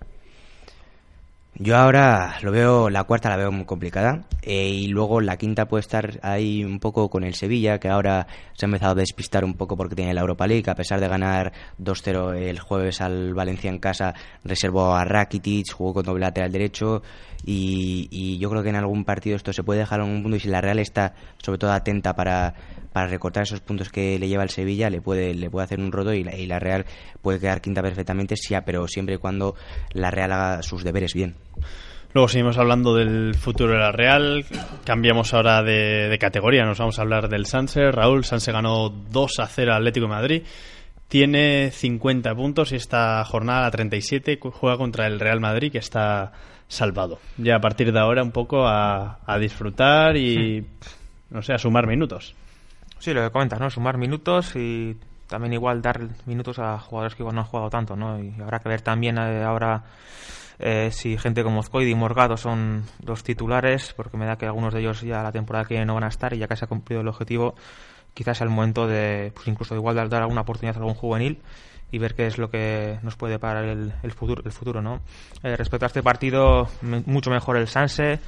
[1.54, 5.66] Yo ahora lo veo, la cuarta la veo muy complicada eh, y luego la quinta
[5.66, 9.44] puede estar ahí un poco con el Sevilla, que ahora se ha empezado a despistar
[9.44, 13.34] un poco porque tiene la Europa League, a pesar de ganar 2-0 el jueves al
[13.34, 17.02] Valencia en casa, reservó a Rakitic, jugó con doble lateral derecho
[17.44, 20.36] y, y yo creo que en algún partido esto se puede dejar en un punto
[20.36, 22.54] y si la Real está sobre todo atenta para,
[22.92, 25.92] para recortar esos puntos que le lleva el Sevilla le puede le puede hacer un
[25.92, 26.84] roto y la, y la Real
[27.20, 29.54] puede quedar quinta perfectamente sí, pero siempre y cuando
[29.92, 31.34] la Real haga sus deberes bien.
[32.14, 34.44] Luego seguimos hablando del futuro de la Real.
[34.84, 36.64] Cambiamos ahora de, de categoría.
[36.64, 37.90] Nos vamos a hablar del Sanse.
[37.90, 40.42] Raúl Sanse ganó 2 a 0 al Atlético de Madrid.
[41.08, 46.32] Tiene 50 puntos y esta jornada, la 37, juega contra el Real Madrid, que está
[46.68, 47.18] salvado.
[47.38, 50.66] Ya a partir de ahora, un poco a, a disfrutar y,
[51.30, 52.34] no sé, a sumar minutos.
[53.02, 53.68] Sí, lo que comentas, ¿no?
[53.68, 57.96] Sumar minutos y también igual dar minutos a jugadores que igual no han jugado tanto,
[57.96, 58.22] ¿no?
[58.22, 59.82] Y habrá que ver también eh, ahora
[60.60, 64.72] eh, si gente como Zcoidi y Morgado son los titulares, porque me da que algunos
[64.72, 66.64] de ellos ya la temporada que viene no van a estar y ya que se
[66.64, 67.56] ha cumplido el objetivo,
[68.14, 71.42] quizás es el momento de, pues incluso igual de dar alguna oportunidad a algún juvenil
[71.90, 75.00] y ver qué es lo que nos puede parar el, el futuro, el futuro, ¿no?
[75.42, 78.20] Eh, respecto a este partido, mucho mejor el Sanse.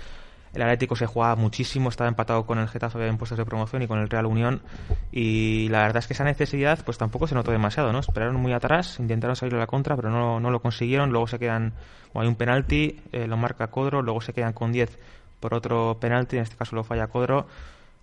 [0.54, 3.86] El Atlético se jugaba muchísimo, estaba empatado con el Getafe en puestos de promoción y
[3.86, 4.62] con el Real Unión.
[5.10, 7.98] Y la verdad es que esa necesidad, pues tampoco se notó demasiado, ¿no?
[7.98, 11.10] Esperaron muy atrás, intentaron salir a la contra, pero no, no lo consiguieron.
[11.10, 11.72] Luego se quedan,
[12.12, 14.98] bueno, hay un penalti, eh, lo marca Codro, luego se quedan con 10
[15.40, 17.46] por otro penalti, en este caso lo falla Codro.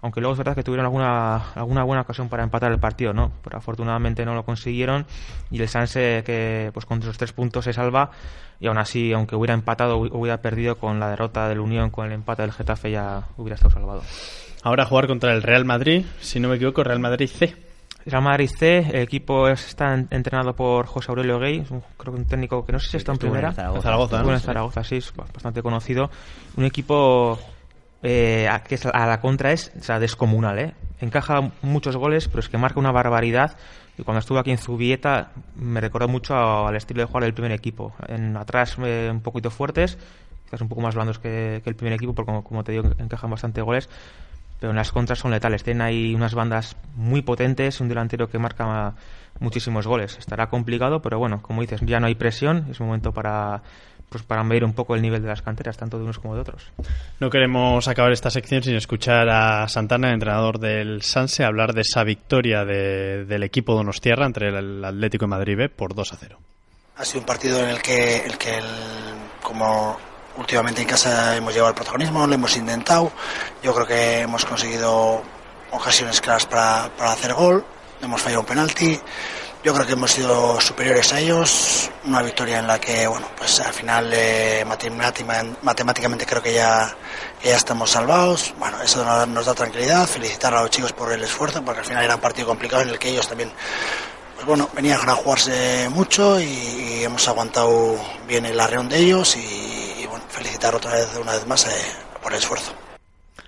[0.03, 3.31] Aunque luego es verdad que tuvieron alguna, alguna buena ocasión para empatar el partido, ¿no?
[3.43, 5.05] Pero afortunadamente no lo consiguieron.
[5.51, 8.09] Y el Sanse, que pues con esos tres puntos se salva.
[8.59, 12.13] Y aún así, aunque hubiera empatado, hubiera perdido con la derrota del Unión, con el
[12.13, 14.01] empate del Getafe, ya hubiera estado salvado.
[14.63, 17.55] Ahora a jugar contra el Real Madrid, si no me equivoco, Real Madrid C.
[18.05, 21.63] Real Madrid C, el equipo está entrenado por José Aurelio Gay,
[21.97, 23.49] creo que un técnico que no sé si está en primera.
[23.49, 24.23] En Zaragoza, En Zaragoza, ¿no?
[24.23, 26.09] Bueno, en Zaragoza, sí, es bastante conocido.
[26.57, 27.39] Un equipo
[28.03, 30.73] eh, a, que a la contra es o sea, descomunal, ¿eh?
[30.99, 33.57] Encaja muchos goles, pero es que marca una barbaridad.
[33.97, 37.51] Y cuando estuve aquí en Zubieta me recordó mucho al estilo de jugar del primer
[37.51, 37.93] equipo.
[38.07, 39.97] En atrás eh, un poquito fuertes,
[40.45, 42.89] quizás un poco más blandos que, que el primer equipo, porque como, como, te digo,
[42.97, 43.89] encajan bastante goles.
[44.59, 45.63] Pero en las contras son letales.
[45.63, 48.93] Tienen ahí unas bandas muy potentes, un delantero que marca
[49.39, 50.17] muchísimos goles.
[50.19, 52.67] Estará complicado, pero bueno, como dices, ya no hay presión.
[52.69, 53.63] Es momento para
[54.11, 56.41] pues para medir un poco el nivel de las canteras, tanto de unos como de
[56.41, 56.69] otros.
[57.21, 61.81] No queremos acabar esta sección sin escuchar a Santana, el entrenador del Sanse, hablar de
[61.81, 66.17] esa victoria de, del equipo Donostierra entre el Atlético de Madrid B por 2 a
[66.17, 66.37] 0.
[66.97, 68.65] Ha sido un partido en el que, el que el,
[69.41, 69.97] como
[70.35, 73.13] últimamente en casa hemos llevado el protagonismo, lo hemos intentado.
[73.63, 75.21] Yo creo que hemos conseguido
[75.71, 77.63] ocasiones claras para, para hacer gol,
[78.01, 78.99] hemos fallado un penalti
[79.63, 83.59] yo creo que hemos sido superiores a ellos, una victoria en la que, bueno, pues
[83.59, 86.95] al final eh, matemáticamente creo que ya,
[87.43, 88.53] estamos salvados.
[88.57, 92.03] Bueno, eso nos, da tranquilidad, felicitar a los chicos por el esfuerzo, porque al final
[92.03, 93.51] era un partido complicado en el que ellos también,
[94.35, 100.05] pues bueno, venían a jugarse mucho y, hemos aguantado bien el arreón de ellos y,
[100.07, 101.71] bueno, felicitar otra vez, una vez más eh,
[102.21, 102.73] por el esfuerzo.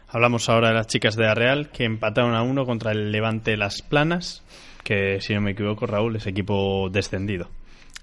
[0.07, 3.81] Hablamos ahora de las chicas de Arreal que empataron a uno contra el Levante Las
[3.81, 4.43] Planas,
[4.83, 7.49] que si no me equivoco, Raúl, es equipo descendido.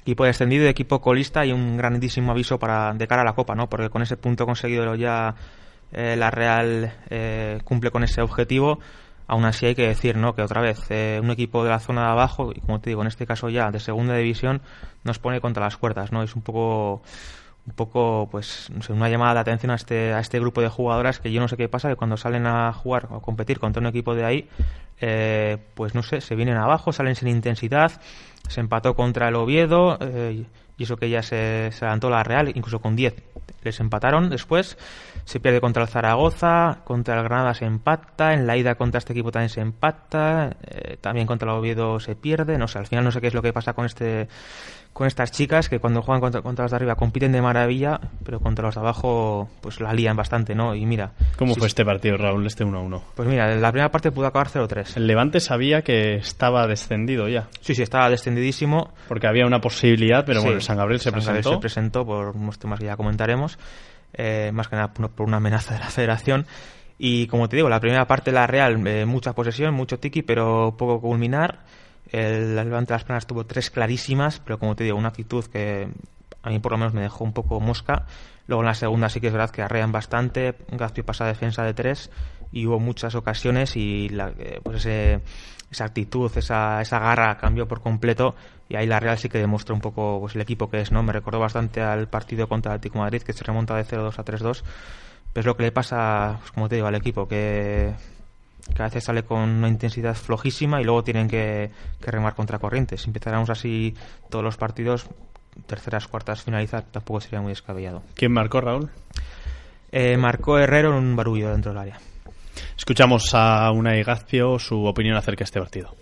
[0.03, 3.69] Equipo descendido, equipo colista y un grandísimo aviso para de cara a la Copa, ¿no?
[3.69, 5.35] Porque con ese punto conseguido ya
[5.93, 8.79] eh, la Real eh, cumple con ese objetivo.
[9.27, 10.35] Aún así hay que decir, ¿no?
[10.35, 13.03] Que otra vez eh, un equipo de la zona de abajo y como te digo,
[13.03, 14.63] en este caso ya de segunda división
[15.05, 16.23] nos pone contra las cuerdas, ¿no?
[16.23, 17.03] Es un poco
[17.67, 20.69] un poco, pues, no sé, una llamada de atención a este, a este grupo de
[20.69, 23.81] jugadoras que yo no sé qué pasa, que cuando salen a jugar o competir contra
[23.81, 24.49] un equipo de ahí,
[25.01, 28.01] eh, pues no sé, se vienen abajo, salen sin intensidad,
[28.49, 30.45] se empató contra el Oviedo, eh,
[30.77, 33.15] y eso que ya se, adelantó la Real, incluso con 10
[33.63, 34.79] les empataron después,
[35.25, 39.13] se pierde contra el Zaragoza, contra el Granada se empata, en la ida contra este
[39.13, 43.05] equipo también se empata, eh, también contra el Oviedo se pierde, no sé, al final
[43.05, 44.29] no sé qué es lo que pasa con este
[44.93, 48.41] con estas chicas que cuando juegan contra, contra los de arriba compiten de maravilla, pero
[48.41, 50.75] contra los de abajo pues la lían bastante, ¿no?
[50.75, 51.13] Y mira...
[51.39, 53.01] ¿Cómo sí, fue este partido, Raúl, este 1-1?
[53.15, 54.97] Pues mira, la primera parte pudo acabar 0-3.
[54.97, 57.49] El Levante sabía que estaba descendido ya.
[57.61, 58.93] Sí, sí, estaba descendidísimo.
[59.09, 61.53] Porque había una posibilidad, pero Sí, bueno, el San Gabriel se San Gabriel presentó.
[61.55, 63.59] se presentó por unos temas que ya comentaremos,
[64.13, 66.47] eh, más que nada por por una amenaza de la federación.
[66.99, 70.75] Y como te digo, la primera parte la Real, eh, mucha posesión, mucho tiki, pero
[70.77, 71.61] poco culminar.
[72.11, 75.89] El Levante de las Planas tuvo tres clarísimas, pero como te digo, una actitud que
[76.43, 78.07] a mí por lo menos me dejó un poco mosca.
[78.47, 81.63] Luego en la segunda sí que es verdad que arrean bastante, Gazpi pasa a defensa
[81.63, 82.11] de tres
[82.53, 88.35] y hubo muchas ocasiones y eh, pues esa actitud, esa, esa garra cambió por completo
[88.69, 91.03] y ahí la Real sí que demostró un poco pues, el equipo que es, ¿no?
[91.03, 94.25] Me recordó bastante al partido contra el Atlético Madrid que se remonta de 0-2 a
[94.25, 94.63] 3-2,
[95.33, 97.95] pero es lo que le pasa, pues, como te digo, al equipo que
[98.75, 101.71] que a veces sale con una intensidad flojísima y luego tienen que,
[102.01, 103.03] que remar contra corrientes.
[103.03, 103.95] Si empezáramos así
[104.29, 105.07] todos los partidos,
[105.67, 108.03] terceras, cuartas, finalizar, tampoco sería muy descabellado.
[108.15, 108.91] ¿Quién marcó, Raúl?
[109.93, 111.99] Eh, marcó Herrero en un barullo dentro del área.
[112.77, 115.95] Escuchamos a Unai Gazpio su opinión acerca de este partido.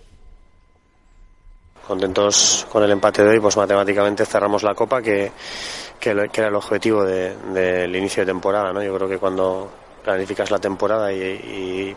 [1.86, 5.32] contentos con el empate de hoy, pues matemáticamente cerramos la copa, que,
[5.98, 8.72] que, que era el objetivo de- del inicio de temporada.
[8.74, 8.82] ¿no?
[8.82, 9.70] Yo creo que cuando
[10.04, 11.96] planificas la temporada y- y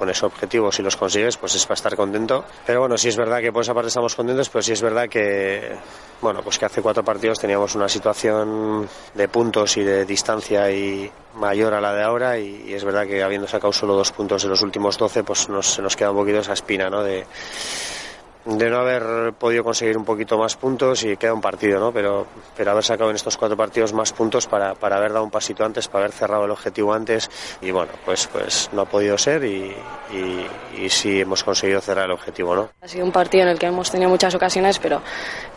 [0.00, 2.42] pones objetivos y los consigues, pues es para estar contento.
[2.64, 5.10] Pero bueno, sí es verdad que por esa parte estamos contentos, pero sí es verdad
[5.10, 5.76] que,
[6.22, 11.12] bueno, pues que hace cuatro partidos teníamos una situación de puntos y de distancia y
[11.34, 14.42] mayor a la de ahora y, y es verdad que habiendo sacado solo dos puntos
[14.42, 17.02] de los últimos doce, pues nos, se nos queda un poquito esa espina, ¿no?
[17.02, 17.26] De,
[18.44, 21.92] de no haber podido conseguir un poquito más puntos y queda un partido, ¿no?
[21.92, 22.26] Pero,
[22.56, 25.64] pero haber sacado en estos cuatro partidos más puntos para, para haber dado un pasito
[25.64, 29.44] antes, para haber cerrado el objetivo antes y bueno, pues, pues no ha podido ser
[29.44, 29.74] y,
[30.12, 30.46] y,
[30.82, 32.70] y sí hemos conseguido cerrar el objetivo, ¿no?
[32.80, 35.02] Ha sido un partido en el que hemos tenido muchas ocasiones, pero,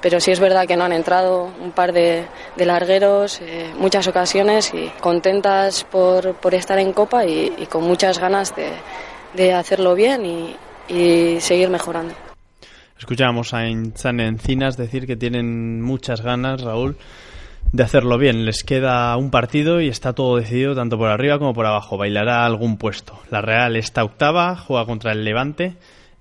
[0.01, 4.07] pero sí es verdad que no han entrado un par de, de largueros, eh, muchas
[4.07, 8.71] ocasiones y contentas por, por estar en Copa y, y con muchas ganas de,
[9.33, 10.57] de hacerlo bien y,
[10.89, 12.13] y seguir mejorando.
[13.03, 16.95] Escuchábamos a Inchan Encinas decir que tienen muchas ganas, Raúl,
[17.73, 18.45] de hacerlo bien.
[18.45, 21.97] Les queda un partido y está todo decidido tanto por arriba como por abajo.
[21.97, 23.19] Bailará algún puesto.
[23.29, 25.75] La Real está octava, juega contra el Levante.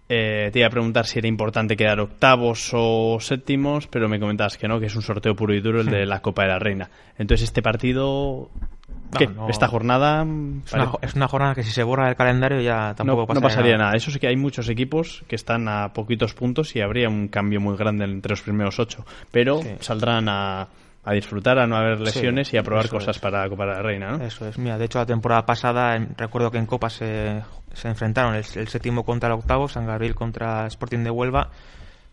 [0.09, 4.59] Eh, te iba a preguntar si era importante quedar octavos o séptimos, pero me comentabas
[4.59, 6.59] que no, que es un sorteo puro y duro el de la Copa de la
[6.59, 6.91] Reina.
[7.17, 8.51] Entonces, este partido.
[9.19, 9.27] ¿Qué?
[9.27, 9.49] no.
[9.49, 10.23] Esta jornada.
[10.67, 13.41] Es una, es una jornada que si se borra el calendario ya tampoco no, pasaría,
[13.41, 13.93] no pasaría nada.
[13.97, 17.61] Eso sí que hay muchos equipos que están a poquitos puntos y habría un cambio
[17.61, 19.05] muy grande entre los primeros ocho.
[19.31, 19.69] Pero Sí.
[19.81, 20.67] saldrán a,
[21.05, 23.23] a disfrutar, a no haber lesiones Sí, y a probar cosas es.
[23.23, 24.25] para la Copa de la Reina, ¿no?
[24.25, 27.43] Eso es, mira, de hecho la temporada pasada recuerdo que en Copa se,
[27.75, 31.51] se enfrentaron el, el séptimo contra el octavo, San Gabriel contra Sporting de Huelva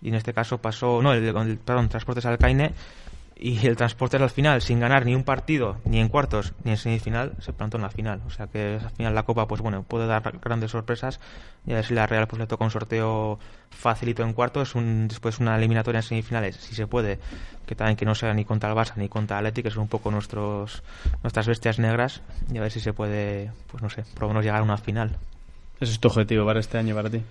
[0.01, 2.73] y en este caso pasó, no, el, el- perdón, Transportes Alcaine
[3.39, 6.77] y el Transportes al final sin ganar ni un partido, ni en cuartos, ni en
[6.77, 9.83] semifinal, se plantó en la final, o sea que al final la Copa pues bueno,
[9.83, 11.19] puede dar grandes sorpresas
[11.65, 15.07] y a ver si la Real pues le toca un sorteo facilito en cuartos, un,
[15.07, 17.19] después una eliminatoria en semifinales, si se puede,
[17.65, 19.87] que también que no sea ni contra el Barça ni contra el que son un
[19.87, 20.83] poco nuestros
[21.23, 22.21] nuestras bestias negras
[22.51, 24.77] y a ver si se puede, pues no sé, por lo menos llegar a una
[24.77, 25.17] final.
[25.79, 27.23] Ese es tu objetivo para este año, para ti.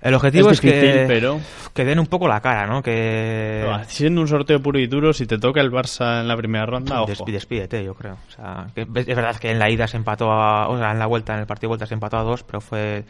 [0.00, 1.40] El objetivo es, que, pero-
[1.74, 2.82] que den un poco la cara, ¿no?
[2.82, 6.36] Que Pero, siendo un sorteo puro y duro, si te toca el Barça en la
[6.36, 7.24] primera ronda, ojo.
[7.26, 8.14] Despídete, yo creo.
[8.14, 10.92] O sea, que es es verdad que en la ida se empató a, o sea,
[10.92, 13.04] en la vuelta, en el partido de vuelta se empató a dos, pero fue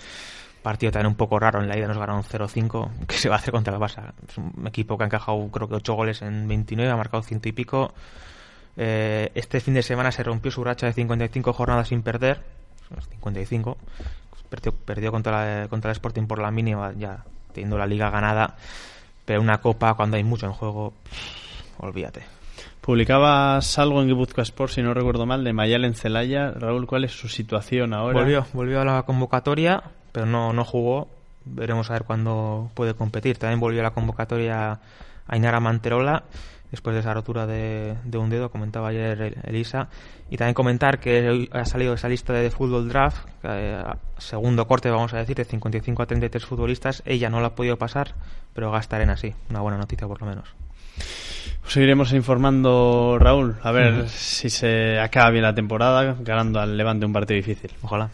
[0.63, 1.61] partido también un poco raro.
[1.61, 2.91] En la ida nos ganaron 0-5.
[3.07, 4.13] ¿Qué se va a hacer contra el Barça?
[4.27, 7.51] Es un equipo que ha encajado creo que 8 goles en 29, ha marcado ciento
[7.51, 7.93] y pico.
[8.79, 12.41] Eh, este fin de semana se rompió su racha de 55 jornadas sin perder.
[13.11, 13.77] 55.
[14.49, 18.57] Perdió, perdió contra, la- contra el Sporting por la mínima, ya teniendo la liga ganada.
[19.25, 20.95] Pero una copa, cuando hay mucho en juego,
[21.79, 22.23] olvídate.
[22.81, 26.53] Publicabas algo en Guipúzcoa Sport, si no recuerdo mal, de Mayal en Celaya.
[26.53, 28.19] Raúl, ¿cuál es su situación ahora?
[28.21, 31.09] Volvió, volvió a la convocatoria, pero no, no jugó.
[31.45, 33.37] Veremos a ver cuándo puede competir.
[33.37, 34.79] También volvió a la convocatoria
[35.27, 36.23] Ainara Manterola
[36.71, 39.89] después de esa rotura de, de un dedo, comentaba ayer Elisa.
[40.31, 43.83] Y también comentar que ha salido esa lista de fútbol draft, eh,
[44.19, 47.03] segundo corte, vamos a decir, de 55 a 33 futbolistas.
[47.07, 48.15] Ella no la ha podido pasar,
[48.55, 49.35] pero en así.
[49.51, 50.49] Una buena noticia, por lo menos.
[51.61, 57.07] Pues seguiremos informando, Raúl, a ver si se acaba bien la temporada, ganando al Levante
[57.07, 57.71] un partido difícil.
[57.83, 58.11] Ojalá.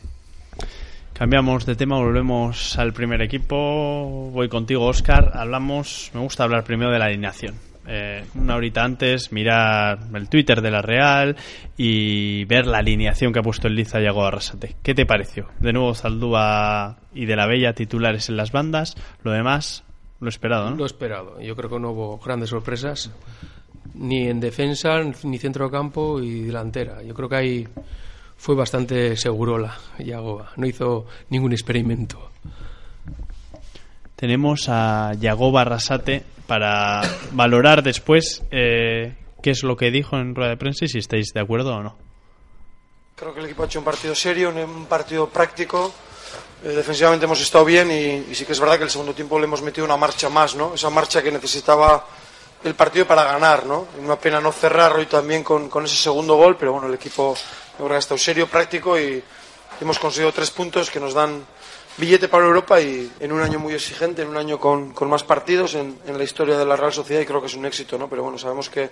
[1.12, 4.31] Cambiamos de tema, volvemos al primer equipo.
[4.33, 5.31] Voy contigo, Oscar.
[5.35, 7.55] Hablamos, me gusta hablar primero de la alineación
[7.87, 11.37] eh, una horita antes, mirar el Twitter de la Real
[11.77, 14.77] y ver la alineación que ha puesto el Liza Yago Arrasate.
[14.83, 15.49] ¿Qué te pareció?
[15.59, 19.85] De nuevo Zaldúa y de la Bella titulares en las bandas, lo demás
[20.20, 20.77] lo esperado, ¿no?
[20.77, 21.40] Lo esperado.
[21.40, 23.11] Yo creo que no hubo grandes sorpresas
[23.94, 27.03] ni en defensa, ni centro campo y delantera.
[27.03, 27.68] Yo creo que ahí
[28.37, 30.53] fue bastante segurola Yagoba.
[30.57, 32.31] No hizo ningún experimento.
[34.25, 40.49] Tenemos a Yagoba Arrasate para valorar después eh, qué es lo que dijo en rueda
[40.49, 41.95] de prensa y si estáis de acuerdo o no.
[43.17, 45.93] Creo que el equipo ha hecho un partido serio, un partido práctico.
[46.65, 49.45] Eh, defensivamente hemos estado bien y, sí que es verdad que el segundo tiempo le
[49.45, 50.73] hemos metido una marcha más, ¿no?
[50.73, 52.07] Esa marcha que necesitaba
[52.65, 53.89] el partido para ganar, ¿no?
[54.01, 57.37] Una pena no cerrar hoy también con, con ese segundo gol, pero bueno, el equipo
[57.79, 59.23] ha estado serio, práctico y
[59.83, 61.45] hemos conseguido tres puntos que nos dan
[61.97, 65.23] billete para Europa y en un año muy exigente, en un año con, con más
[65.23, 67.99] partidos en, en, la historia de la Real Sociedad y creo que es un éxito,
[67.99, 68.09] ¿no?
[68.09, 68.91] Pero bueno, sabemos que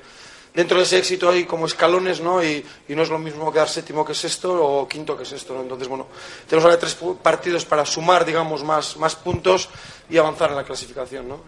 [0.55, 2.43] dentro de ese éxito hay como escalones, ¿no?
[2.43, 5.63] Y, y no es lo mismo quedar séptimo que sexto o quinto que sexto, ¿no?
[5.63, 6.07] Entonces, bueno,
[6.47, 9.69] tenemos ahora tres partidos para sumar, digamos, más, más puntos
[10.09, 11.41] y avanzar en la clasificación, ¿no?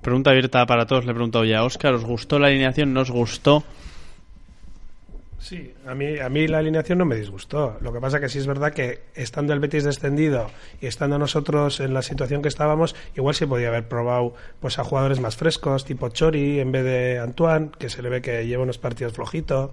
[0.00, 2.92] Pregunta abierta para todos, le he preguntado ya a Óscar, ¿os gustó la alineación?
[2.92, 3.64] ¿No os gustó?
[5.38, 7.76] Sí, a mí, a mí la alineación no me disgustó.
[7.80, 11.80] Lo que pasa que sí es verdad que estando el Betis descendido y estando nosotros
[11.80, 15.84] en la situación que estábamos, igual se podía haber probado pues a jugadores más frescos,
[15.84, 19.70] tipo Chori en vez de Antoine, que se le ve que lleva unos partidos flojitos.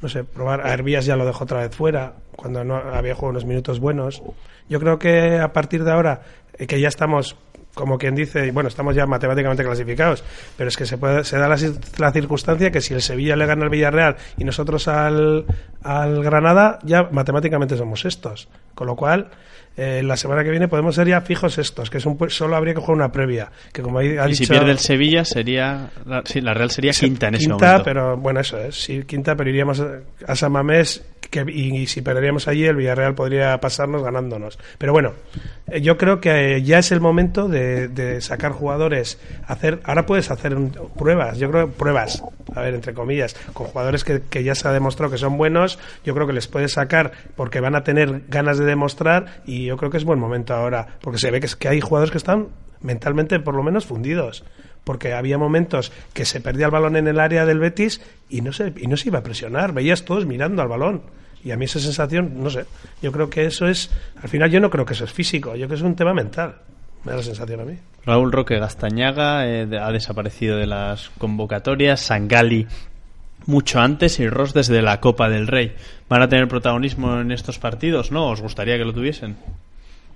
[0.00, 3.32] No sé, probar a Hervías ya lo dejó otra vez fuera, cuando no había jugado
[3.32, 4.22] unos minutos buenos.
[4.68, 6.22] Yo creo que a partir de ahora,
[6.56, 7.36] eh, que ya estamos
[7.74, 10.24] como quien dice, bueno, estamos ya matemáticamente clasificados,
[10.56, 13.64] pero es que se, puede, se da la, circunstancia que si el Sevilla le gana
[13.64, 15.46] al Villarreal y nosotros al,
[15.82, 18.48] al Granada, ya matemáticamente somos estos.
[18.74, 19.30] Con lo cual,
[19.76, 22.74] eh, la semana que viene podemos ser ya fijos estos, que es un, solo habría
[22.74, 23.50] que jugar una previa.
[23.72, 27.28] Que como ha y si pierde el Sevilla, sería la, sí, la Real sería quinta
[27.28, 27.66] en ese momento.
[27.66, 31.86] Quinta, pero bueno, eso es, sí, quinta, pero iríamos a, a San Mamés que, y,
[31.86, 34.58] si perderíamos allí, el Villarreal podría pasarnos ganándonos.
[34.78, 35.12] Pero bueno,
[35.68, 39.18] eh, yo creo que eh, ya es el momento de, de, sacar jugadores.
[39.46, 40.56] hacer Ahora puedes hacer
[40.98, 42.22] pruebas, yo creo pruebas,
[42.54, 45.78] a ver, entre comillas, con jugadores que, que ya se ha demostrado que son buenos.
[46.04, 49.76] Yo creo que les puedes sacar porque van a tener ganas de demostrar y yo
[49.76, 52.18] creo que es buen momento ahora, porque se ve que, es, que hay jugadores que
[52.18, 52.48] están
[52.82, 54.44] mentalmente por lo menos fundidos
[54.84, 58.52] porque había momentos que se perdía el balón en el área del Betis y no
[58.52, 61.02] se, y no se iba a presionar, veías todos mirando al balón.
[61.42, 62.66] Y a mí esa sensación, no sé,
[63.00, 63.90] yo creo que eso es,
[64.22, 66.12] al final yo no creo que eso es físico, yo creo que es un tema
[66.12, 66.56] mental.
[67.04, 67.78] Me da la sensación a mí.
[68.04, 72.00] Raúl Roque Gastañaga eh, ha desaparecido de las convocatorias.
[72.00, 72.66] Sangali
[73.46, 75.74] mucho antes y Ross desde la Copa del Rey.
[76.08, 78.12] ¿Van a tener protagonismo en estos partidos?
[78.12, 78.28] ¿No?
[78.28, 79.36] ¿Os gustaría que lo tuviesen?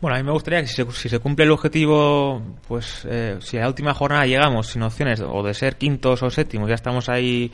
[0.05, 3.39] Bueno, a mí me gustaría que si se, si se cumple el objetivo, pues eh,
[3.41, 6.75] si a la última jornada llegamos sin opciones o de ser quintos o séptimos, ya
[6.75, 7.51] estamos ahí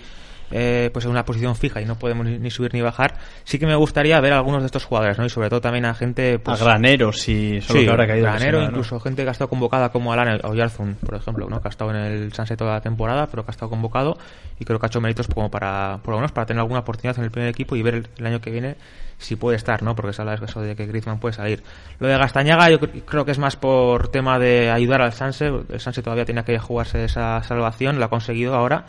[0.51, 3.67] eh, pues en una posición fija y no podemos ni, subir ni bajar, sí que
[3.67, 5.25] me gustaría ver a algunos de estos jugadores, ¿no?
[5.25, 6.39] Y sobre todo también a gente...
[6.39, 8.27] Pues, a graneros, y solo que habrá caído.
[8.27, 11.61] Granero, incluso gente que ha estado convocada como Alan Oyarzun, por ejemplo, ¿no?
[11.61, 14.19] Que ha estado en el Sunset toda la temporada, pero que ha estado convocado
[14.61, 17.17] y creo que ha hecho méritos como para, por lo menos, para tener alguna oportunidad
[17.19, 18.77] en el primer equipo y ver el, año que viene
[19.17, 19.95] si puede estar, ¿no?
[19.95, 21.63] Porque se habla de eso de que Griezmann puede salir.
[21.99, 25.47] Lo de Gastañaga yo creo que es más por tema de ayudar al Sanse.
[25.47, 28.85] El Sanse todavía tenía que jugarse esa salvación, lo ha conseguido ahora.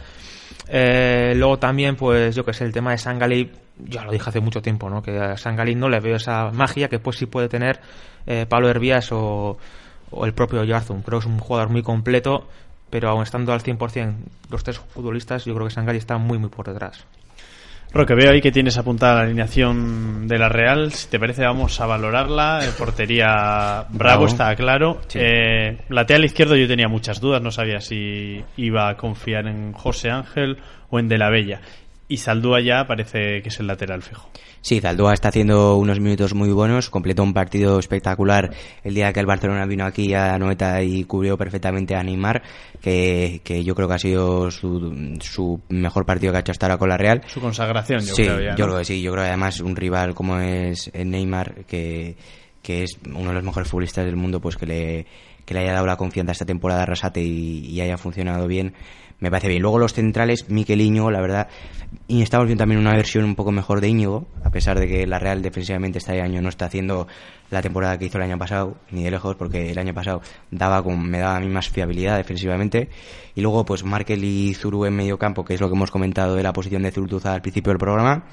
[0.67, 4.39] Eh, luego también, pues yo que sé, el tema de Sangali, ya lo dije hace
[4.39, 5.01] mucho tiempo, ¿no?
[5.01, 7.79] Que a Sangali no le veo esa magia que pues sí puede tener
[8.25, 9.57] eh, Pablo Hervías o,
[10.23, 11.01] el propio Yarzun.
[11.01, 12.47] Creo que es un jugador muy completo,
[12.89, 14.13] pero aún estando al 100%
[14.49, 17.05] los tres futbolistas, yo creo que Sangali está muy, muy por detrás.
[17.93, 20.93] Roque, veo ahí que tienes apuntada la alineación de la Real.
[20.93, 22.61] Si te parece, vamos a valorarla.
[22.63, 25.01] En portería Bravo, está claro.
[25.13, 27.41] Eh, lateral izquierdo yo tenía muchas dudas.
[27.41, 30.57] No sabía si iba a confiar en José Ángel
[30.89, 31.59] o en De la Bella.
[32.11, 34.29] Y Zaldúa ya parece que es el lateral fijo.
[34.59, 39.21] Sí, Zaldúa está haciendo unos minutos muy buenos, completó un partido espectacular el día que
[39.21, 42.43] el Barcelona vino aquí a Noeta y cubrió perfectamente a Neymar,
[42.81, 46.65] que, que yo creo que ha sido su, su mejor partido que ha hecho hasta
[46.65, 47.21] ahora con la Real.
[47.27, 48.55] Su consagración, yo sí, creo ya.
[48.55, 52.17] yo creo que sí, yo creo que además un rival como es Neymar, que,
[52.61, 55.05] que es uno de los mejores futbolistas del mundo, pues que le,
[55.45, 58.73] que le haya dado la confianza esta temporada a Rasate y, y haya funcionado bien,
[59.21, 59.61] me parece bien.
[59.61, 61.47] Luego los centrales, Miquel Íñigo, la verdad,
[62.07, 65.05] y estamos viendo también una versión un poco mejor de Íñigo, a pesar de que
[65.05, 67.07] la Real defensivamente este año no está haciendo
[67.51, 70.83] la temporada que hizo el año pasado, ni de lejos, porque el año pasado daba
[70.83, 72.89] con, me daba a mí más fiabilidad defensivamente.
[73.35, 76.35] Y luego, pues Markel y Zuru en medio campo, que es lo que hemos comentado
[76.35, 78.25] de la posición de Zurutuza al principio del programa.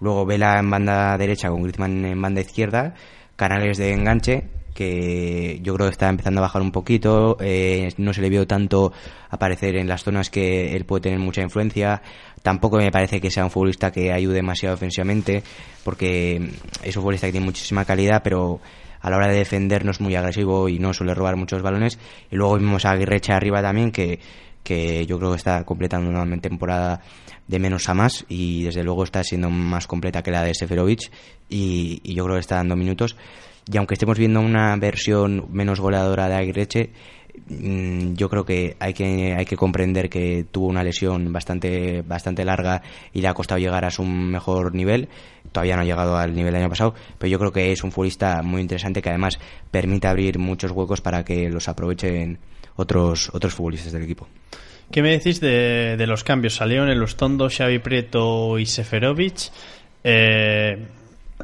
[0.00, 2.94] Luego Vela en banda derecha con Griezmann en banda izquierda.
[3.36, 4.48] Canales de enganche,
[4.80, 8.46] que yo creo que está empezando a bajar un poquito, eh, no se le vio
[8.46, 8.94] tanto
[9.28, 12.00] aparecer en las zonas que él puede tener mucha influencia,
[12.42, 15.42] tampoco me parece que sea un futbolista que ayude demasiado ofensivamente,
[15.84, 16.36] porque
[16.82, 18.58] es un futbolista que tiene muchísima calidad, pero
[19.02, 21.98] a la hora de defender no es muy agresivo y no suele robar muchos balones,
[22.30, 24.18] y luego vimos a Aguirrecha arriba también, que,
[24.62, 27.02] que yo creo que está completando una temporada
[27.48, 31.10] de menos a más y desde luego está siendo más completa que la de Seferovic
[31.50, 33.16] y yo creo que está dando minutos
[33.70, 36.90] y aunque estemos viendo una versión menos goleadora de Aguirreche,
[37.48, 42.44] mm, yo creo que hay que hay que comprender que tuvo una lesión bastante bastante
[42.44, 45.08] larga y le ha costado llegar a su mejor nivel.
[45.52, 47.92] Todavía no ha llegado al nivel del año pasado, pero yo creo que es un
[47.92, 49.38] futbolista muy interesante que además
[49.70, 52.38] permite abrir muchos huecos para que los aprovechen
[52.76, 54.28] otros otros futbolistas del equipo.
[54.90, 56.56] ¿Qué me decís de, los cambios?
[56.56, 59.52] Salieron el Ustondo, Xavi Prieto y Seferovic.
[60.02, 60.84] Eh,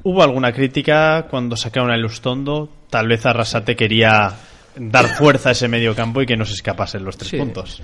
[0.08, 2.68] ¿Hubo alguna crítica cuando sacaron el Ustondo?
[2.90, 4.32] Tal vez Arrasate quería
[4.76, 7.38] dar fuerza a ese medio campo y que no se escapasen los tres Sí.
[7.38, 7.82] puntos.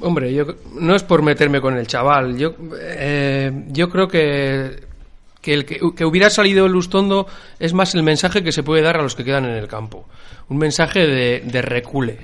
[0.00, 0.44] Hombre, yo
[0.78, 2.36] no es por meterme con el chaval.
[2.38, 4.84] Yo, eh, yo creo que,
[5.42, 7.26] que el que, que hubiera salido el Ustondo
[7.58, 10.06] es más el mensaje que se puede dar a los que quedan en el campo.
[10.48, 12.18] Un mensaje de, de recule.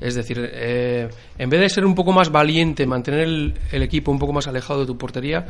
[0.00, 4.10] Es decir, eh, en vez de ser un poco más valiente, mantener el, el equipo
[4.10, 5.46] un poco más alejado de tu portería,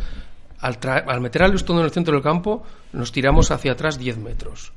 [0.62, 4.18] al, al meter al Ustondo en el centro del campo, nos tiramos hacia atrás 10
[4.18, 4.72] metros.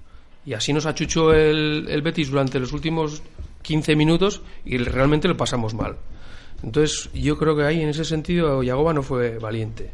[0.45, 3.23] Y así nos achuchó el, el Betis durante los últimos
[3.61, 5.97] 15 minutos y realmente lo pasamos mal.
[6.63, 9.91] Entonces, yo creo que ahí, en ese sentido, Yagoba no fue valiente.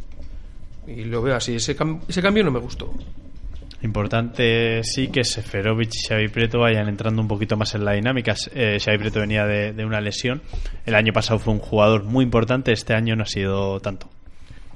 [0.88, 1.56] Y lo veo así.
[1.56, 1.76] Ese,
[2.08, 2.94] ese cambio no me gustó.
[3.82, 8.36] Importante sí que Seferovic y Xavi Prieto vayan entrando un poquito más en la dinámica.
[8.54, 10.42] Eh, Xavi Prieto venía de una lesión.
[10.86, 14.08] El año pasado fue un jugador muy importante, este año no ha sido tanto.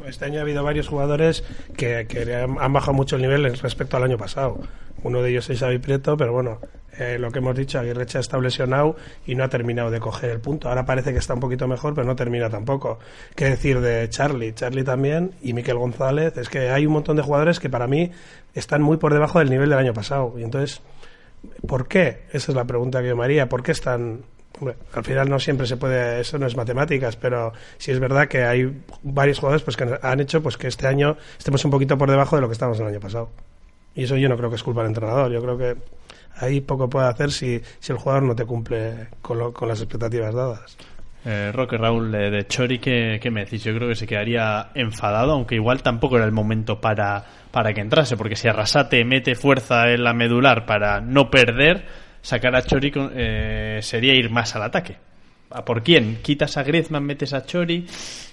[0.06, 1.44] Este año ha habido varios jugadores
[1.76, 4.60] que, que han bajado mucho el nivel respecto al año pasado.
[5.04, 6.60] Uno de ellos es Xavi Prieto, pero bueno,
[6.98, 10.40] eh, lo que hemos dicho, Aguirrecha está lesionado y no ha terminado de coger el
[10.40, 10.70] punto.
[10.70, 13.00] Ahora parece que está un poquito mejor, pero no termina tampoco.
[13.36, 14.54] ¿Qué decir de Charlie?
[14.54, 16.38] Charlie también y Miquel González.
[16.38, 18.12] Es que hay un montón de jugadores que para mí
[18.54, 20.34] están muy por debajo del nivel del año pasado.
[20.38, 20.82] Y entonces,
[21.68, 22.24] ¿por qué?
[22.32, 23.50] Esa es la pregunta que yo me haría.
[23.50, 24.22] ¿Por qué están...?
[24.60, 28.28] Hombre, al final no siempre se puede, eso no es matemáticas, pero sí es verdad
[28.28, 28.72] que hay
[29.04, 32.36] varios jugadores pues que han hecho pues que este año estemos un poquito por debajo
[32.38, 33.30] de lo que estábamos el año pasado.
[33.96, 35.32] Y eso yo no creo que es culpa del entrenador.
[35.32, 35.76] Yo creo que
[36.38, 39.80] ahí poco puede hacer si, si el jugador no te cumple con, lo- con las
[39.82, 40.78] expectativas dadas.
[41.26, 43.64] Eh, Roque Raúl eh, de Chori, ¿qué, qué me decís?
[43.64, 47.82] Yo creo que se quedaría enfadado, aunque igual tampoco era el momento para, para que
[47.82, 51.86] entrase, porque si Arrasate mete fuerza en la medular para no perder,
[52.26, 54.98] sacar a Chori eh, sería ir más al ataque.
[55.52, 56.18] ¿A por quién?
[56.24, 57.86] Quitas a Griezmann, metes a Chori.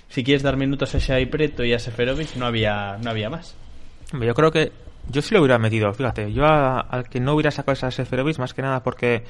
[0.08, 3.54] Si quieres dar minutos a Xavi Preto y a Seferovic, no había, no había más.
[4.18, 4.72] Yo creo que
[5.10, 6.32] yo sí lo hubiera metido, fíjate.
[6.32, 9.24] Yo a- al que no hubiera sacado esa Seferovic, más que nada porque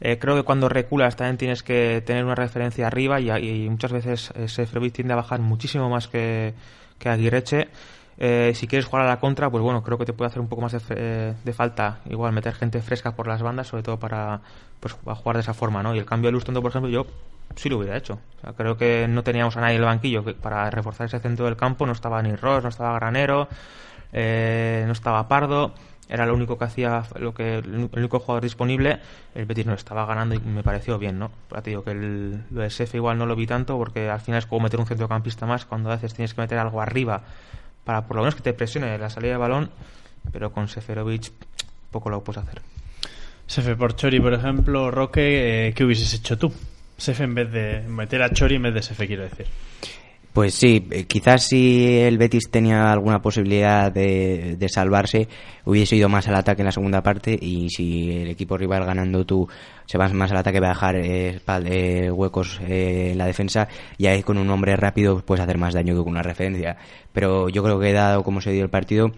[0.00, 3.92] eh, creo que cuando reculas también tienes que tener una referencia arriba y, y muchas
[3.92, 6.54] veces eh, Seferovic tiende a bajar muchísimo más que,
[6.98, 7.68] que Aguirreche.
[8.18, 10.48] Eh, si quieres jugar a la contra, pues bueno, creo que te puede hacer un
[10.48, 13.98] poco más de, eh, de falta, igual meter gente fresca por las bandas, sobre todo
[13.98, 14.40] para
[14.80, 15.94] pues, jugar de esa forma, ¿no?
[15.94, 17.06] Y el cambio de Lustondo, por ejemplo, yo
[17.56, 18.18] sí lo hubiera hecho.
[18.38, 21.46] O sea, creo que no teníamos a nadie en el banquillo para reforzar ese centro
[21.46, 23.48] del campo, no estaba ni Ross, no estaba Granero,
[24.12, 25.74] eh, no estaba Pardo,
[26.08, 29.00] era lo único que hacía, lo que el único jugador disponible,
[29.34, 31.30] el Betis no estaba ganando y me pareció bien, ¿no?
[31.50, 34.20] Ya te digo que el, lo de Sefe igual no lo vi tanto porque al
[34.20, 37.22] final es como meter un centrocampista más, cuando a veces tienes que meter algo arriba
[37.84, 39.70] para por lo menos que te presione la salida de balón,
[40.32, 41.32] pero con Seferovic
[41.90, 42.62] poco lo puedes hacer.
[43.46, 46.52] Sefe por Chori, por ejemplo, Roque, eh, ¿qué hubieses hecho tú?
[46.96, 49.46] Sefe en vez de meter a Chori en vez de Sefe, quiero decir.
[50.34, 55.28] Pues sí, eh, quizás si el Betis tenía alguna posibilidad de, de, salvarse,
[55.64, 59.24] hubiese ido más al ataque en la segunda parte y si el equipo rival ganando
[59.24, 59.48] tú
[59.86, 63.68] se va más al ataque va a dejar eh, eh, huecos eh, en la defensa
[63.96, 66.78] y ahí con un hombre rápido puedes hacer más daño que con una referencia.
[67.12, 69.12] Pero yo creo que dado como se dio el partido,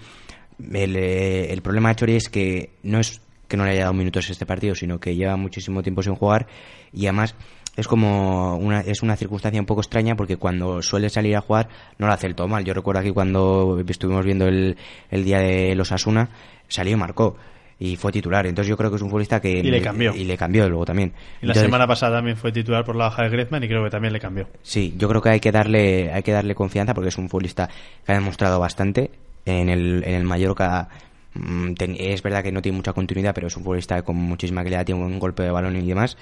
[0.58, 3.94] el, eh, el problema de Chori es que no es que no le haya dado
[3.94, 6.46] minutos este partido, sino que lleva muchísimo tiempo sin jugar
[6.92, 7.36] y además
[7.76, 11.68] es como una, es una circunstancia un poco extraña porque cuando suele salir a jugar
[11.98, 12.64] no lo hace el todo mal.
[12.64, 14.76] Yo recuerdo aquí cuando estuvimos viendo el,
[15.10, 16.30] el día de los Asuna,
[16.68, 17.36] salió y marcó
[17.78, 18.46] y fue titular.
[18.46, 19.50] Entonces yo creo que es un futbolista que...
[19.50, 20.14] Y le cambió.
[20.14, 21.12] Y le cambió luego también.
[21.42, 23.84] Y la Entonces, semana pasada también fue titular por la baja de Griezmann y creo
[23.84, 24.48] que también le cambió.
[24.62, 27.68] Sí, yo creo que hay que darle, hay que darle confianza porque es un futbolista
[28.04, 29.10] que ha demostrado bastante.
[29.44, 30.88] En el, en el Mallorca
[31.34, 34.84] mm, es verdad que no tiene mucha continuidad, pero es un futbolista con muchísima calidad,
[34.84, 36.16] tiene un golpe de balón y demás.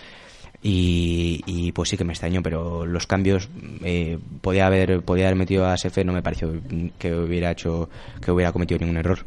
[0.66, 3.50] Y, y pues sí que me extrañó, pero los cambios
[3.84, 6.54] eh, podía haber podía haber metido a Sefe, no me pareció
[6.98, 7.90] que hubiera hecho
[8.22, 9.18] que hubiera cometido ningún error.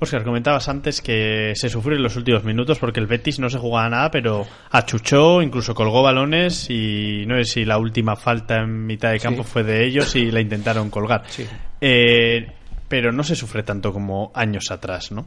[0.00, 3.58] Oscar, comentabas antes que se sufrió en los últimos minutos porque el Betis no se
[3.58, 8.84] jugaba nada, pero achuchó, incluso colgó balones y no sé si la última falta en
[8.86, 9.48] mitad de campo Sí.
[9.48, 11.22] fue de ellos y la intentaron colgar.
[11.28, 11.46] Sí.
[11.80, 12.48] Eh,
[12.88, 15.24] pero no se sufre tanto como años atrás, ¿no?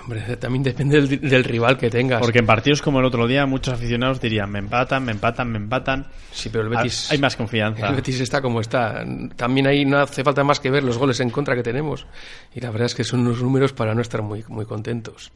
[0.00, 2.20] Hombre, también depende del, del rival que tengas.
[2.20, 5.58] Porque en partidos como el otro día muchos aficionados dirían me empatan, me empatan, me
[5.58, 6.06] empatan.
[6.30, 7.10] Sí, pero el Betis...
[7.10, 7.88] Hay más confianza.
[7.88, 9.04] El Betis está como está.
[9.36, 12.06] También ahí no hace falta más que ver los goles en contra que tenemos.
[12.54, 15.32] Y la verdad es que son unos números para no estar muy, muy contentos.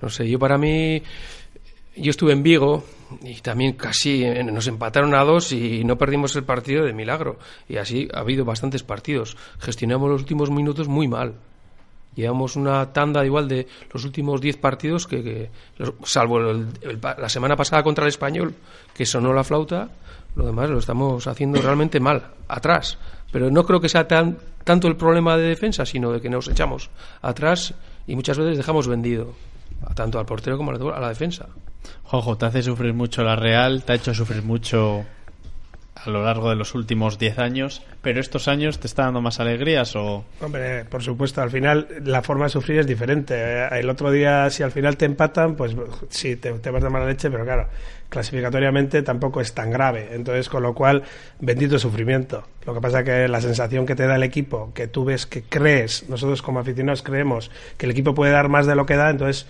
[0.00, 1.02] No sé, yo para mí...
[1.96, 2.84] Yo estuve en Vigo
[3.24, 7.40] y también casi nos empataron a dos y no perdimos el partido de milagro.
[7.68, 9.36] Y así ha habido bastantes partidos.
[9.58, 11.34] Gestionamos los últimos minutos muy mal.
[12.14, 15.50] Llevamos una tanda igual de los últimos 10 partidos que, que
[16.04, 18.54] salvo el- el la semana pasada contra el español,
[18.94, 19.88] que sonó la flauta,
[20.34, 22.98] lo demás lo estamos haciendo realmente mal, atrás.
[23.30, 26.48] Pero no creo que sea tan, tanto el problema de defensa, sino de que nos
[26.48, 26.90] echamos
[27.22, 27.74] atrás
[28.06, 29.34] y muchas veces dejamos vendido,
[29.94, 31.46] tanto al portero como a la defensa.
[32.04, 35.04] Jojo, te hace sufrir mucho la Real, te ha hecho sufrir mucho
[36.04, 39.40] a lo largo de los últimos 10 años, pero estos años te está dando más
[39.40, 40.24] alegrías o...
[40.40, 43.34] Hombre, por supuesto, al final la forma de sufrir es diferente.
[43.36, 45.74] Eh, El otro día, si al final te empatan, pues
[46.08, 47.68] sí, te, te vas de mala leche, pero claro,
[48.08, 50.08] clasificatoriamente tampoco es tan grave.
[50.12, 51.02] Entonces, con lo cual,
[51.40, 52.44] bendito sufrimiento.
[52.64, 55.42] Lo que pasa que la sensación que te da el equipo, que tú ves que
[55.42, 59.08] crees, nosotros como aficionados creemos que el equipo puede dar más de lo que da,
[59.08, 59.46] entonces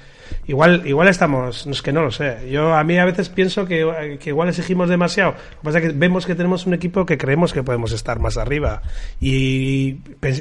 [0.46, 2.48] igual igual estamos, es que no lo sé.
[2.50, 5.32] Yo a mí a veces pienso que, que igual exigimos demasiado.
[5.32, 8.36] Lo que pasa que vemos que tenemos un equipo que creemos que podemos estar más
[8.36, 8.82] arriba.
[9.20, 9.98] Y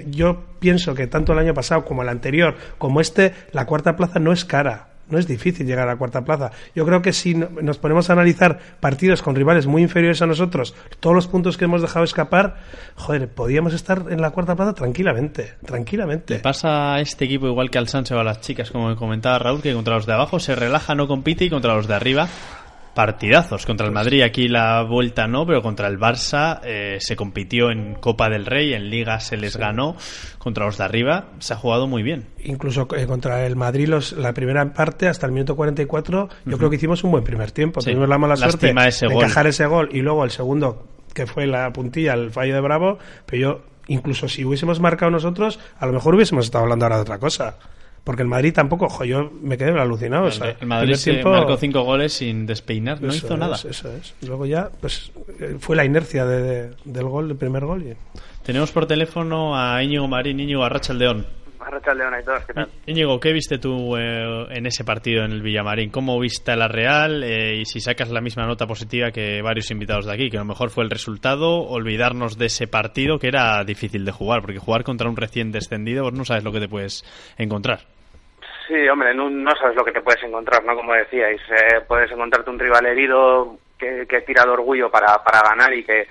[0.07, 4.19] yo pienso que tanto el año pasado como el anterior, como este, la cuarta plaza
[4.19, 4.96] no es cara.
[5.09, 6.51] No es difícil llegar a la cuarta plaza.
[6.75, 10.25] Yo creo que si no- nos ponemos a analizar partidos con rivales muy inferiores a
[10.27, 12.57] nosotros, todos los puntos que hemos dejado escapar,
[12.95, 16.35] joder, podíamos estar en la cuarta plaza tranquilamente, tranquilamente.
[16.35, 19.39] Le pasa a este equipo igual que al Sanse o a las chicas, como comentaba
[19.39, 22.27] Raúl, que contra los de abajo se relaja, no compite y contra los de arriba
[22.97, 23.63] partidazos.
[23.67, 27.93] Contra el Madrid aquí la vuelta no, pero contra el Barça eh, se compitió en
[27.93, 29.95] Copa del Rey, en Liga se les ganó.
[30.39, 32.25] Contra los de arriba se ha jugado muy bien.
[32.43, 36.69] incluso eh, contra el Madrid los, la primera parte hasta el minuto 44 yo creo
[36.71, 37.91] que hicimos un buen primer tiempo Sí.
[37.91, 39.23] tuvimos la mala suerte Lástima ese de gol.
[39.23, 42.97] encajar ese gol y luego el segundo que fue la puntilla el fallo de Bravo
[43.27, 47.01] pero yo incluso si hubiésemos marcado nosotros a lo mejor hubiésemos estado hablando ahora de
[47.03, 47.57] otra cosa
[48.07, 51.29] porque el Madrid tampoco ojo yo me quedé alucinado o sea, el Madrid se tiempo-
[51.31, 53.55] marcó cinco goles sin despeinar, no hizo es, nada.
[53.55, 57.65] eso es luego ya pues eh, fue la inercia de- de- del gol del primer
[57.65, 57.93] gol y
[58.43, 61.25] Tenemos por teléfono a Íñigo Marín, Íñigo Arrachaldeón.
[61.59, 62.69] Arracha León y todos, ¿qué tal?
[62.85, 65.89] Íñigo, ¿qué viste tú eh, en ese partido en el Villamarín?
[65.89, 67.23] ¿Cómo viste a la Real?
[67.25, 70.39] Eh, y si sacas la misma nota positiva que varios invitados de aquí, que a
[70.39, 74.59] lo mejor fue el resultado, olvidarnos de ese partido que era difícil de jugar, porque
[74.59, 77.03] jugar contra un recién descendido, pues no sabes lo que te puedes
[77.37, 77.81] encontrar.
[78.67, 80.75] Sí, hombre, no, sabes lo que te puedes encontrar, ¿no?
[80.75, 85.41] Como decíais, eh, puedes encontrarte un rival herido que, que tira de orgullo para, para
[85.41, 86.07] ganar y que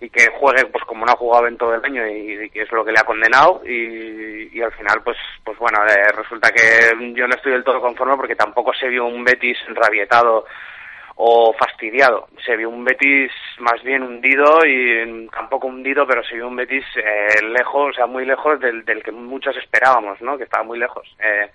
[0.00, 2.72] y que juegue pues como no ha jugado en todo el año y, que es
[2.72, 7.14] lo que le ha condenado y, y al final pues pues bueno eh, resulta que
[7.14, 10.44] yo no estoy del todo conforme porque tampoco se vio un Betis enrabietado
[11.16, 16.46] o fastidiado se vio un Betis más bien hundido y tampoco hundido pero se vio
[16.46, 20.44] un Betis eh, lejos o sea muy lejos del, del que muchos esperábamos no que
[20.44, 21.50] estaba muy lejos eh,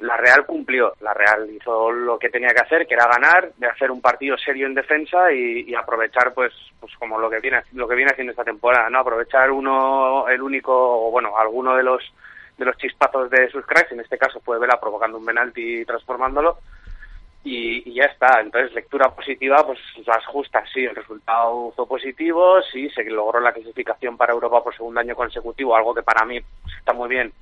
[0.00, 3.66] la Real cumplió, la Real hizo lo que tenía que hacer, que era ganar, de
[3.66, 7.62] hacer un partido serio en defensa y, y aprovechar pues pues como lo que viene
[7.72, 11.82] lo que viene haciendo esta temporada, no aprovechar uno el único o bueno, alguno de
[11.82, 12.02] los
[12.58, 15.84] de los chispazos de sus cracks, en este caso fue Vela provocando un penalti y
[15.84, 16.58] transformándolo
[17.46, 18.40] y, ya está.
[18.40, 23.52] Entonces, lectura positiva, pues las justas, sí, el resultado fue positivo, sí, se logró la
[23.52, 26.40] clasificación para Europa por segundo año consecutivo, algo que para mí
[26.78, 27.32] está muy bien,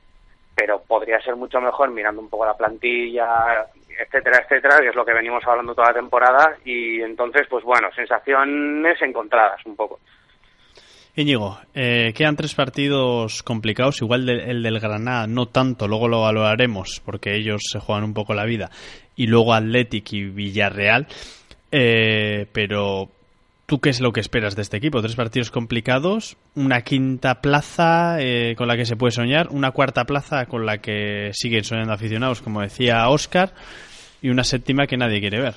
[0.54, 3.66] pero podría ser mucho mejor mirando un poco la plantilla,
[3.98, 7.88] etcétera, etcétera, que es lo que venimos hablando toda la temporada, y entonces, pues bueno,
[7.94, 10.00] sensaciones encontradas un poco.
[11.16, 17.00] Íñigo, eh, quedan tres partidos complicados, igual el del Granada no tanto, luego lo valoraremos
[17.04, 18.70] porque ellos se juegan un poco la vida,
[19.14, 21.06] y luego Athletic y Villarreal,
[21.70, 23.08] eh, pero
[23.66, 25.00] ¿tú qué es lo que esperas de este equipo?
[25.00, 30.04] Tres partidos complicados, una quinta plaza eh, con la que se puede soñar, una cuarta
[30.04, 33.50] plaza con la que siguen soñando aficionados, como decía Oscar,
[34.20, 35.54] y una séptima que nadie quiere ver.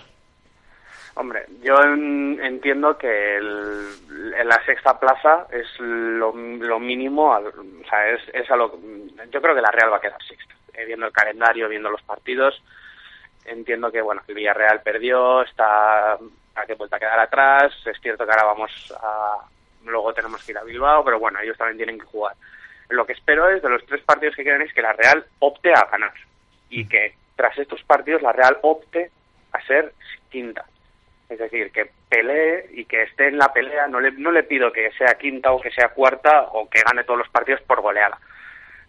[1.16, 6.32] Hombre, yo entiendo que en la sexta plaza es lo,
[6.80, 8.80] mínimo, o sea, es, es a lo,
[9.32, 12.04] yo creo que la Real va a quedar sexta, eh, viendo el calendario, viendo los
[12.04, 12.62] partidos,
[13.46, 16.18] entiendo que, bueno, el Villarreal perdió, está
[16.66, 19.38] que vuelta a quedar atrás, es cierto que ahora vamos a,
[19.86, 22.36] luego tenemos que ir a Bilbao, pero bueno, ellos también tienen que jugar.
[22.90, 25.72] Lo que espero es, de los tres partidos que quedan, es que la Real opte
[25.74, 26.14] a ganar
[26.70, 29.12] y que tras estos partidos la Real opte
[29.52, 29.94] a ser
[30.30, 30.66] quinta
[31.30, 33.88] es decir, que pelee y que esté en la pelea.
[33.88, 37.04] No le, no le pido que sea quinta o que sea cuarta o que gane
[37.04, 38.18] todos los partidos por goleada.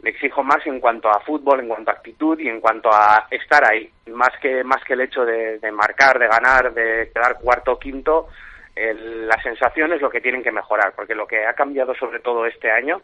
[0.02, 3.26] Le exijo más en cuanto a fútbol, en cuanto a actitud y en cuanto a
[3.30, 3.90] estar ahí.
[4.12, 8.28] Más que, más que el hecho de, marcar, de ganar, de quedar cuarto o quinto,
[8.76, 10.92] la sensación es lo que tienen que mejorar.
[10.94, 13.02] Porque lo que ha cambiado sobre todo este año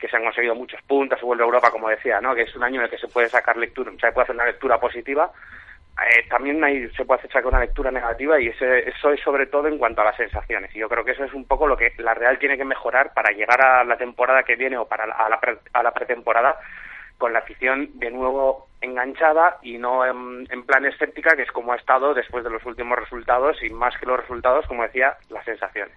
[0.00, 2.34] que se han conseguido muchos puntos, se vuelve a Europa, como decía, ¿no?
[2.34, 4.46] que es un año en el que se puede sacar lectura, se puede hacer una
[4.46, 5.30] lectura positiva,
[5.98, 9.46] eh, también hay, se puede hacer con una lectura negativa y ese, eso es sobre
[9.46, 10.74] todo en cuanto a las sensaciones.
[10.74, 13.12] Y yo creo que eso es un poco lo que la Real tiene que mejorar
[13.12, 15.40] para llegar a la temporada que viene o para la, a, la
[15.72, 16.56] a la pretemporada
[17.18, 21.74] con la afición de nuevo enganchada y no en, en, plan escéptica, que es como
[21.74, 25.44] ha estado después de los últimos resultados y más que los resultados, como decía, las
[25.44, 25.94] sensaciones.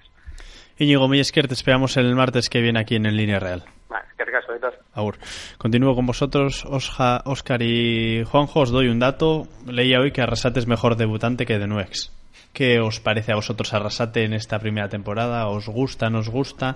[0.77, 3.63] Íñigo Millesker, te esperamos el martes que viene aquí en En Línea Real.
[3.89, 4.53] Vale, que caso,
[4.93, 5.17] Aur.
[5.57, 8.61] Continúo con vosotros, Osja, Oscar y Juanjo.
[8.61, 9.47] Os doy un dato.
[9.65, 12.11] Leía hoy que Arrasate es mejor debutante que de Nuex.
[12.53, 15.47] ¿Qué os parece a vosotros Arrasate en esta primera temporada?
[15.47, 16.75] ¿Os gusta, no os gusta?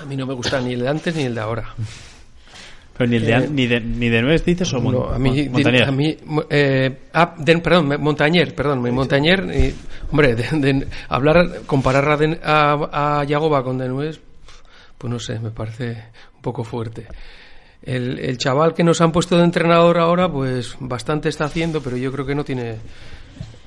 [0.00, 1.74] A mí no me gusta ni el de antes ni el de ahora.
[2.96, 5.48] Pero ni, el de, eh, ni, de, ni de Nuez dices o no, a mí,
[5.84, 6.16] A mí,
[6.48, 9.74] eh, ah, perdón, Montañer, perdón, Montañer,
[10.10, 12.06] hombre, de, hablar, comparar
[12.42, 14.20] a, a, Yagoba con de Nuez,
[14.96, 17.06] pues no sé, me parece un poco fuerte.
[17.82, 21.96] El, el, chaval que nos han puesto de entrenador ahora, pues bastante está haciendo, pero
[21.96, 22.76] yo creo que no tiene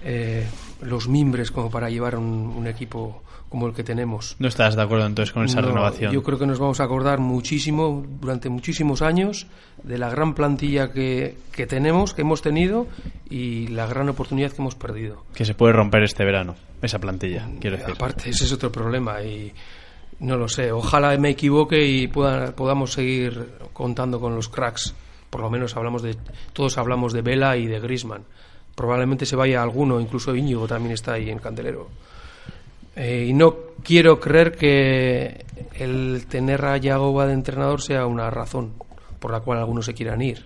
[0.03, 0.45] eh,
[0.81, 4.35] los mimbres como para llevar un equipo como el que tenemos.
[4.39, 6.13] ¿No estás de acuerdo entonces con esa renovación?
[6.13, 9.47] Yo creo que nos vamos a acordar muchísimo, durante muchísimos años,
[9.83, 12.87] de la gran plantilla que, que tenemos, que hemos tenido
[13.29, 15.25] y la gran oportunidad que hemos perdido.
[15.33, 17.95] Que se puede romper este verano, esa plantilla, quiero decir.
[17.95, 19.51] Aparte, ese es otro problema y
[20.19, 20.71] no lo sé.
[20.71, 24.93] Ojalá me equivoque y pueda, podamos seguir contando con los cracks.
[25.29, 26.17] Por lo menos hablamos de,
[26.53, 28.23] todos hablamos de Vela y de Grisman.
[28.75, 31.89] Probablemente se vaya alguno, incluso Íñigo también está ahí en Candelero.
[33.01, 35.45] Eh, y no quiero creer que
[35.75, 38.73] el tener a Yagoba de entrenador sea una razón
[39.19, 40.45] por la cual algunos se quieran ir.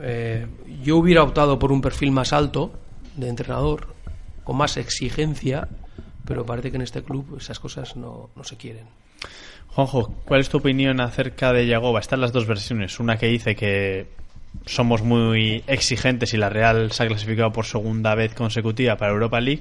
[0.00, 0.46] Eh,
[0.82, 2.72] yo hubiera optado por un perfil más alto
[3.16, 3.88] de entrenador,
[4.44, 5.68] con más exigencia,
[6.24, 8.86] pero parece que en este club esas cosas no, no se quieren.
[9.68, 12.00] Juanjo, ¿cuál es tu opinión acerca de Yagoba?
[12.00, 12.98] Están las dos versiones.
[12.98, 14.06] Una que dice que
[14.64, 19.38] somos muy exigentes y la Real se ha clasificado por segunda vez consecutiva para Europa
[19.38, 19.60] League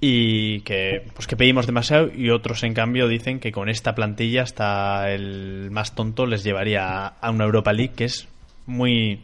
[0.00, 4.42] y que pues que pedimos demasiado y otros en cambio dicen que con esta plantilla
[4.42, 8.28] hasta el más tonto les llevaría a una Europa League que es
[8.66, 9.20] muy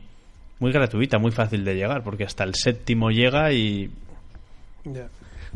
[0.58, 3.90] muy gratuita, muy fácil de llegar porque hasta el séptimo llega y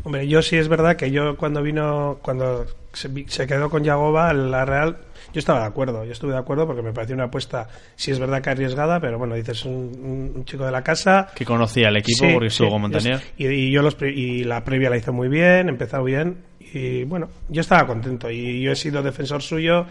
[0.03, 4.65] Hombre, yo sí es verdad que yo cuando vino cuando se, quedó con Yagoba la
[4.65, 4.97] Real
[5.35, 7.67] yo estaba de acuerdo, yo estuve de acuerdo porque me pareció una apuesta,
[7.97, 11.27] sí es verdad que arriesgada, pero bueno, dices un, chico de la casa.
[11.35, 13.21] Que conocía el equipo porque estuvo con Montañer.
[13.37, 16.37] Y, yo los, y la previa la hizo muy bien, empezado bien
[16.71, 19.87] y bueno, yo estaba contento y yo he sido defensor suyo.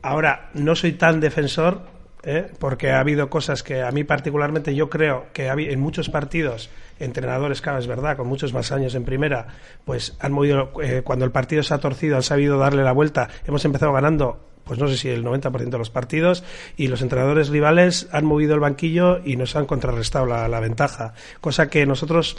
[0.00, 1.82] Ahora, no soy tan defensor
[2.24, 2.50] ¿eh?
[2.58, 7.60] porque ha habido cosas que a mí particularmente yo creo que en muchos partidos entrenadores,
[7.60, 9.46] claro, es verdad, con muchos más años en primera,
[9.84, 13.28] pues han movido, eh, cuando el partido se ha torcido, han sabido darle la vuelta.
[13.46, 16.44] Hemos empezado ganando pues no sé si el 90% de los partidos,
[16.76, 21.12] y los entrenadores rivales han movido el banquillo y nos han contrarrestado la, ventaja.
[21.40, 22.36] Cosa que nosotros,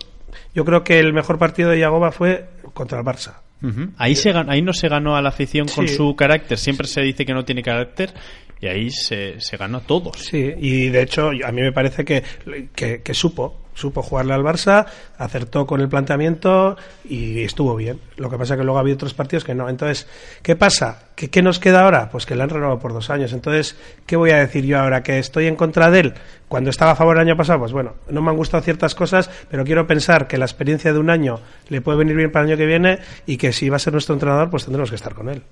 [0.56, 3.42] yo creo que el mejor partido de Yagoba fue contra el Barça.
[3.98, 7.26] ahí, se ahí no se ganó a la afición con su carácter, siempre se dice
[7.26, 8.14] que no tiene carácter,
[8.62, 10.20] y ahí se, se ganó a todos.
[10.20, 12.24] Sí, y de hecho a mí me parece que,
[12.74, 14.86] que, supo supo jugarle al Barça,
[15.18, 18.00] acertó con el planteamiento y estuvo bien.
[18.18, 19.70] Lo que pasa es que luego ha habido otros partidos que no.
[19.70, 20.08] Entonces,
[20.44, 21.08] ¿qué pasa?
[21.16, 22.10] ¿Qué, ¿Qué, nos queda ahora?
[22.12, 23.34] Pues que le han renovado por dos años.
[23.34, 25.02] Entonces, ¿qué voy a decir yo ahora?
[25.02, 26.14] ¿Que estoy en contra de él?
[26.48, 29.32] Cuando estaba a favor el año pasado, pues bueno, no me han gustado ciertas cosas,
[29.50, 31.40] pero quiero pensar que la experiencia de un año
[31.70, 33.94] le puede venir bien para el año que viene y que si va a ser
[33.94, 35.44] nuestro entrenador, pues tendremos que estar con él.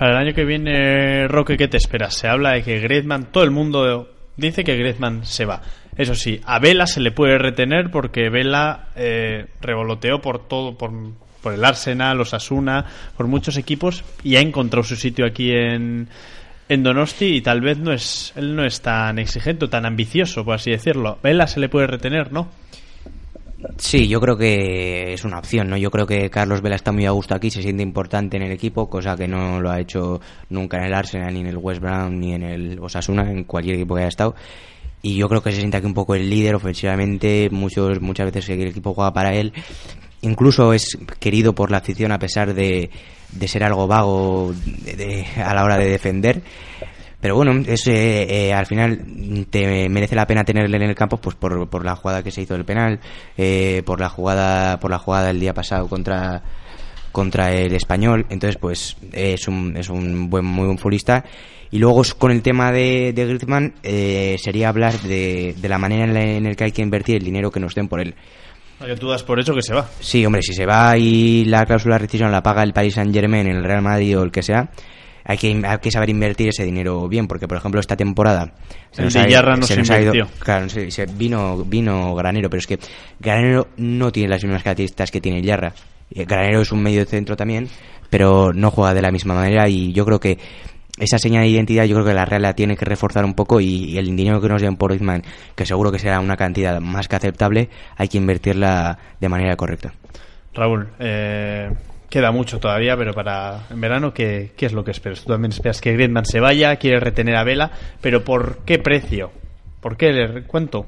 [0.00, 2.14] Para el año que viene, Roque, ¿qué te esperas?
[2.14, 5.60] Se habla de que Griezmann, todo el mundo dice que Griezmann se va.
[5.94, 10.90] Eso sí, a Vela se le puede retener porque Vela eh, revoloteó por todo, por,
[11.42, 16.08] por el Arsenal, los Asuna, por muchos equipos y ha encontrado su sitio aquí en,
[16.70, 20.54] en Donosti y tal vez no es él no es tan exigente, tan ambicioso, por
[20.54, 21.18] así decirlo.
[21.22, 22.48] Vela se le puede retener, ¿no?
[23.76, 25.76] Sí, yo creo que es una opción, ¿no?
[25.76, 28.52] Yo creo que Carlos Vela está muy a gusto aquí, se siente importante en el
[28.52, 31.80] equipo, cosa que no lo ha hecho nunca en el Arsenal, ni en el West
[31.80, 34.34] Brom, ni en el Osasuna, en cualquier equipo que haya estado.
[35.02, 38.48] Y yo creo que se siente aquí un poco el líder ofensivamente, muchos, muchas veces
[38.50, 39.52] el equipo juega para él.
[40.22, 42.90] Incluso es querido por la afición a pesar de,
[43.32, 44.54] de ser algo vago
[44.84, 46.42] de, de, a la hora de defender.
[47.20, 49.04] Pero bueno, es, eh, eh, al final
[49.50, 52.42] te merece la pena tenerle en el campo pues por, por la jugada que se
[52.42, 52.98] hizo del penal,
[53.36, 56.42] eh, por la jugada por la jugada del día pasado contra
[57.12, 58.26] contra el español.
[58.30, 61.24] Entonces pues es un, es un buen muy buen futbolista.
[61.72, 66.04] Y luego con el tema de, de Griezmann eh, sería hablar de, de la manera
[66.04, 68.14] en la en el que hay que invertir el dinero que nos den por él.
[68.98, 69.86] Tú das por hecho que se va.
[70.00, 73.12] Sí, hombre, si se va y la cláusula de rescisión la paga el Paris Saint
[73.12, 74.70] Germain, el Real Madrid o el que sea,
[75.24, 78.52] hay que, hay que saber invertir ese dinero bien, porque por ejemplo esta temporada
[78.90, 82.58] se nos, ha, no se nos ha, ido, claro, se, se vino, vino Granero, pero
[82.58, 82.78] es que
[83.18, 85.72] Granero no tiene las mismas características que tiene Yarra.
[86.10, 87.68] Granero es un medio centro también,
[88.08, 90.38] pero no juega de la misma manera y yo creo que
[90.98, 93.60] esa señal de identidad yo creo que la Real la tiene que reforzar un poco
[93.60, 95.22] y, y el dinero que nos den por Griezmann,
[95.54, 99.92] que seguro que será una cantidad más que aceptable, hay que invertirla de manera correcta.
[100.52, 101.70] Raúl, eh,
[102.10, 105.22] queda mucho todavía, pero para en verano, ¿qué, ¿qué, es lo que esperas?
[105.22, 109.30] Tú también esperas que Griezmann se vaya, quiere retener a Vela, pero ¿por qué precio?
[109.80, 110.12] ¿Por qué?
[110.12, 110.86] ¿Le cuento?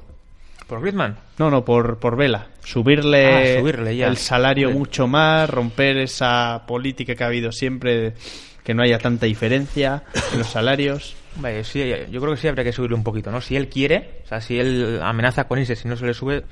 [0.67, 1.17] ¿Por Griezmann?
[1.39, 2.49] No, no, por, por Vela.
[2.63, 4.09] Subirle, ah, subirle ya.
[4.09, 8.15] el salario mucho más, romper esa política que ha habido siempre
[8.65, 11.17] que no haya tanta diferencia en los salarios.
[11.37, 13.41] Vale, sí, yo creo que sí habría que subirle un poquito, ¿no?
[13.41, 16.45] Si él quiere, o sea, si él amenaza con irse, si no se le sube,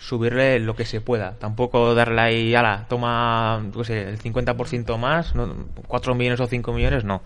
[0.00, 1.38] subirle lo que se pueda.
[1.38, 5.66] Tampoco darle ahí, ala, toma, no sé, el 50% más, ¿no?
[5.86, 7.22] 4 millones o 5 millones, no.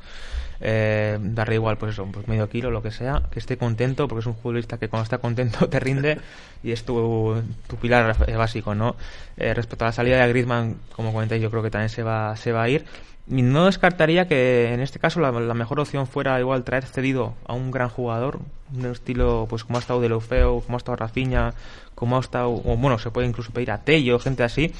[0.60, 4.20] Eh, darle igual, pues eso, pues medio kilo, lo que sea, que esté contento, porque
[4.20, 6.18] es un futbolista que cuando está contento te rinde
[6.62, 8.96] y es tu, tu pilar básico, ¿no?
[9.36, 12.36] Eh, respecto a la salida de Griezmann, como comentáis, yo creo que también se va,
[12.36, 12.84] se va a ir.
[13.26, 17.54] No descartaría que en este caso la, la, mejor opción fuera igual traer cedido a
[17.54, 18.40] un gran jugador,
[18.76, 21.54] un estilo pues como ha estado Delofeo, como ha estado Rafinha,
[21.94, 24.74] como ha estado, o bueno, se puede incluso pedir a Tello, gente así,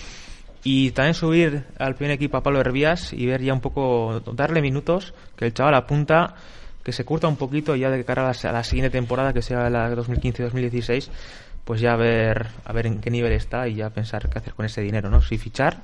[0.65, 4.62] y también subir al primer equipo a Pablo Hervías y ver ya un poco, darle
[4.62, 6.35] minutos, que el chaval apunta,
[6.83, 9.43] que se curta un poquito ya de cara a la, a la siguiente temporada, que
[9.43, 11.11] sea la 2015-2016,
[11.65, 14.55] pues ya a ver, a ver en qué nivel está y ya pensar qué hacer
[14.55, 15.21] con ese dinero, ¿no?
[15.21, 15.83] Si fichar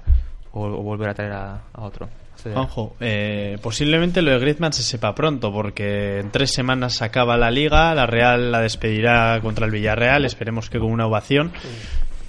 [0.53, 2.09] o, o volver a traer a, a otro.
[2.43, 7.37] Juanjo, eh, posiblemente lo de Griezmann se sepa pronto, porque en tres semanas se acaba
[7.37, 11.53] la liga, la Real la despedirá contra el Villarreal, esperemos que con una ovación.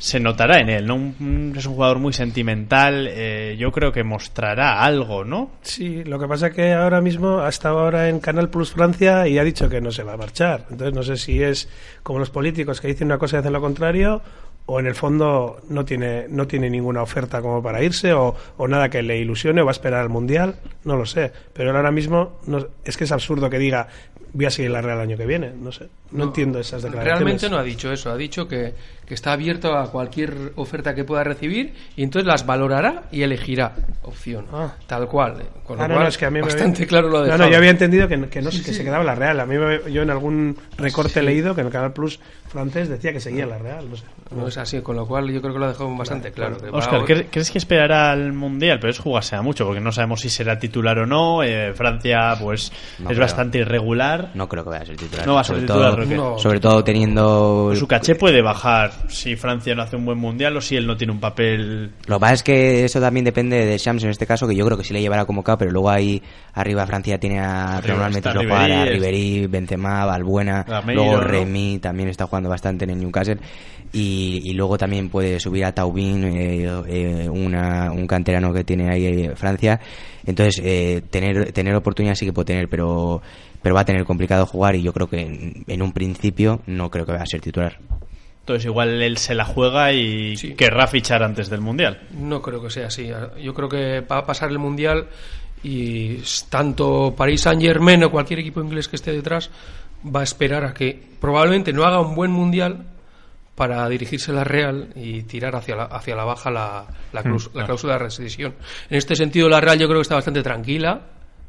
[0.02, 0.96] Se notará en él, ¿no?
[0.96, 5.52] Un, es un jugador muy sentimental, eh, yo creo que mostrará algo, ¿no?
[5.62, 9.28] Sí, lo que pasa es que ahora mismo ha estado ahora en Canal Plus Francia
[9.28, 10.66] y ha dicho que no se va a marchar.
[10.72, 11.70] Entonces no sé si es
[12.02, 14.24] como los políticos que dicen una cosa y hacen lo contrario
[14.66, 18.68] o en el fondo no tiene, no tiene ninguna oferta como para irse o, o,
[18.68, 21.32] nada que le ilusione o va a esperar al Mundial, no lo sé.
[21.54, 23.88] Pero él ahora mismo no, es que es absurdo que diga
[24.34, 25.90] voy a seguir la Real el año que viene, no sé.
[26.12, 27.20] No, no entiendo esas declaraciones.
[27.20, 28.74] Realmente no ha dicho eso, ha dicho que,
[29.12, 33.74] que, está abierto a cualquier oferta que pueda recibir y entonces las valorará y elegirá
[34.04, 34.74] opción, ah.
[34.88, 35.44] tal cual.
[35.66, 36.88] Con lo ah, cual, no, es que a mí bastante me...
[36.88, 38.76] claro lo ha No, no, yo había entendido que, que, no, sí, que sí.
[38.76, 39.40] se quedaba la Real.
[39.40, 42.90] A mí me, yo en algún recorte he leído que en el Canal Plus francés
[42.90, 44.04] decía que seguía la Real, no sé.
[44.36, 46.58] No es así, con lo cual yo creo que lo ha dejado bastante claro.
[46.58, 47.06] Que Oscar, va...
[47.06, 48.80] ¿crees que esperará al Mundial?
[48.80, 51.44] Pero es jugarse a mucho, porque no sabemos si será titular o no.
[51.44, 53.20] Eh, Francia, pues, no es creo.
[53.20, 54.32] bastante irregular.
[54.34, 55.28] No creo que vaya a ser titular.
[55.28, 56.40] No va a ser sobre titular, todo, no.
[56.40, 57.66] sobre todo teniendo...
[57.68, 60.86] Pues su caché puede bajar si Francia no hace un buen Mundial o si él
[60.86, 61.92] no tiene un papel...
[62.08, 64.66] Lo que pasa es que eso también depende de Shams en este caso, que yo
[64.66, 66.22] creo que sí le llevará como K, pero luego ahí
[66.54, 71.22] arriba Francia tiene a normalmente a Ribery, Benzema, Balbuena, luego ¿no?
[71.22, 73.40] Remy también está jugando bastante en el Newcastle
[73.94, 78.90] y, y, luego también puede subir a Taubín, eh, eh, una, un canterano que tiene
[78.90, 79.80] ahí eh, Francia.
[80.26, 83.22] Entonces, eh, tener, tener oportunidad sí que puede tener, pero,
[83.62, 86.90] pero va a tener complicado jugar y yo creo que en, en, un principio no
[86.90, 87.80] creo que vaya a ser titular.
[88.42, 92.02] Entonces igual él se la juega y querrá fichar antes del Mundial.
[92.12, 93.10] No creo que sea así.
[93.42, 95.08] Yo creo que va a pasar el Mundial
[95.64, 96.18] y
[96.50, 99.52] tanto Paris Saint Germain o cualquier equipo inglés que esté detrás
[100.04, 102.86] va a esperar a que probablemente no haga un buen Mundial
[103.56, 107.38] para dirigirse a la Real y tirar hacia la, hacia la baja la, la, Mm,
[107.66, 108.56] cláusula de rescisión.
[108.90, 111.02] En este sentido, la Real yo creo que está bastante tranquila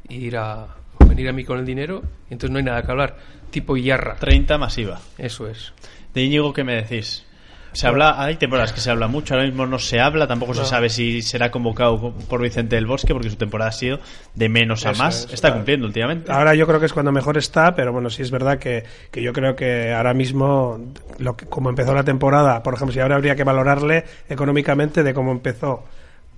[0.07, 0.67] y ir a
[1.07, 3.17] venir a mí con el dinero y entonces no hay nada que hablar.
[3.49, 4.15] Tipo Yarra.
[4.15, 4.99] 30 masiva.
[5.17, 5.73] Eso es.
[6.13, 7.25] De Íñigo, ¿qué me decís?
[7.71, 10.59] Se habla, hay temporadas que se habla mucho, ahora mismo no se habla, tampoco No.
[10.63, 13.99] se sabe si será convocado por Vicente del Bosque, porque su temporada ha sido
[14.35, 15.25] de menos a Eso más.
[15.25, 15.55] es, está claro.
[15.61, 16.31] cumpliendo últimamente.
[16.31, 19.23] Ahora yo creo que es cuando mejor está, pero bueno, sí es verdad que, que
[19.23, 20.79] yo creo que ahora mismo,
[21.17, 25.11] lo que, como empezó la temporada, por ejemplo, si ahora habría que valorarle económicamente de
[25.15, 25.83] cómo empezó,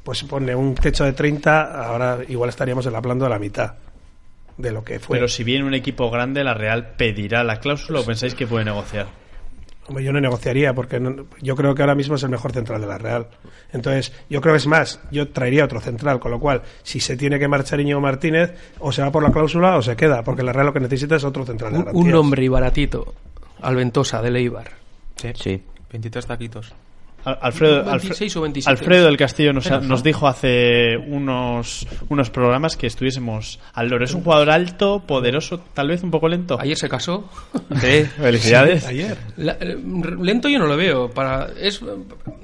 [0.06, 3.74] pues pone un techo de 30, ahora igual estaríamos en la planta de la mitad
[4.58, 5.18] de lo que fue.
[5.18, 8.64] Pero si viene un equipo grande, la Real pedirá la cláusula o pensáis que puede
[8.64, 9.08] negociar.
[9.88, 12.82] Hombre, yo no negociaría porque no- yo creo que ahora mismo es el mejor central
[12.82, 13.28] de la Real.
[13.72, 17.16] Entonces, yo creo que es más, yo traería otro central, con lo cual, si se
[17.16, 20.42] tiene que marchar Íñigo Martínez, o se va por la cláusula o se queda, porque
[20.44, 22.04] la Real lo que necesita es otro central de garantías.
[22.06, 23.14] un nombre y baratito.
[23.62, 24.72] Alventosa, de Leibar.
[25.18, 25.30] Sí.
[25.36, 25.64] Sí.
[25.92, 26.74] 23 taquitos.
[27.26, 28.70] Al- Alfredo, 26 Alfre- o 27.
[28.80, 34.06] Alfredo del Castillo nos, dijo hace unos, unos programas que estuviésemos al loro.
[34.06, 36.58] Es un jugador alto, poderoso, tal vez un poco lento.
[36.60, 37.28] Ayer se casó.
[37.82, 38.84] Sí, felicidades.
[38.84, 39.18] Sí, ayer.
[39.38, 39.78] La- eh,
[40.22, 41.10] lento yo no lo veo.
[41.10, 41.82] Para, es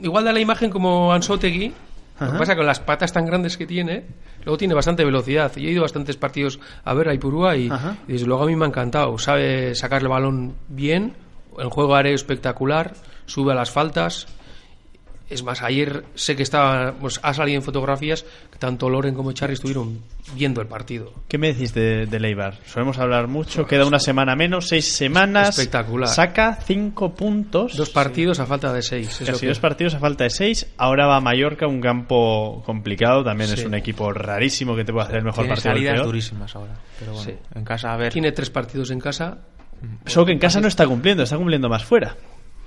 [0.01, 1.71] igual da la imagen como Ansotegui.
[2.19, 4.05] Lo que pasa con las patas tan grandes que tiene,
[4.45, 5.51] luego tiene bastante velocidad.
[5.55, 7.67] Yo he ido a bastantes partidos a ver a Ipurúa y
[8.07, 9.17] desde luego a mí me ha encantado.
[9.17, 11.13] Sabe sacar el balón bien,
[11.57, 12.93] el juego aéreo espectacular,
[13.25, 14.27] sube a las faltas.
[15.31, 19.31] Es más, ayer sé que estaba, pues ha salido en fotografías que tanto Loren como
[19.31, 19.99] Charry estuvieron
[20.35, 21.13] viendo el partido.
[21.29, 22.57] ¿Qué me decís de, de Leibar?
[22.65, 25.57] Solemos hablar mucho, queda una semana menos, seis semanas.
[25.57, 26.09] Espectacular.
[26.09, 27.77] Saca cinco puntos.
[27.77, 29.07] Dos partidos a falta de seis.
[29.21, 30.67] es lo Casi que- dos partidos a falta de seis.
[30.77, 33.23] Ahora va a Mallorca, un campo complicado.
[33.23, 35.73] También es un equipo rarísimo que te puede hacer el mejor Tiene partido.
[35.73, 36.05] salidas peor.
[36.07, 36.73] durísimas ahora.
[36.99, 37.37] Pero bueno, Sí.
[37.55, 38.11] en casa a ver.
[38.11, 39.37] Tiene tres partidos en casa,
[40.05, 42.15] Solo que en casa no está cumpliendo, está cumpliendo más fuera.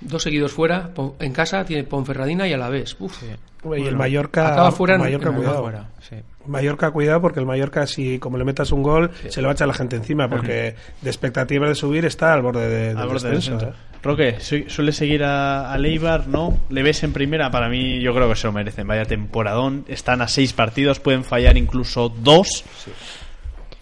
[0.05, 2.97] Dos seguidos fuera, en casa tiene Ponferradina y Alavés.
[2.99, 3.23] Uf.
[3.63, 5.63] Hombre, y el Mallorca, acaba fuera Mallorca, en- cuidado.
[5.63, 6.17] fuera, sí.
[6.47, 9.55] Mallorca, cuidado, porque el Mallorca, si como le metas un gol, se le va a
[9.55, 13.09] echar la gente encima, porque de expectativa de subir está al borde de, del Al
[13.09, 13.59] borde del descenso.
[13.67, 13.79] descenso.
[13.79, 13.99] ¿eh?
[14.03, 16.29] Roque, su- ¿suele seguir a, a Leibar?
[16.29, 16.59] ¿No?
[16.69, 17.51] ¿Le ves en primera?
[17.51, 18.87] Para mí, yo creo que se lo merecen.
[18.87, 19.87] Vaya temporadón.
[19.89, 22.65] Están a seis partidos, pueden fallar incluso dos.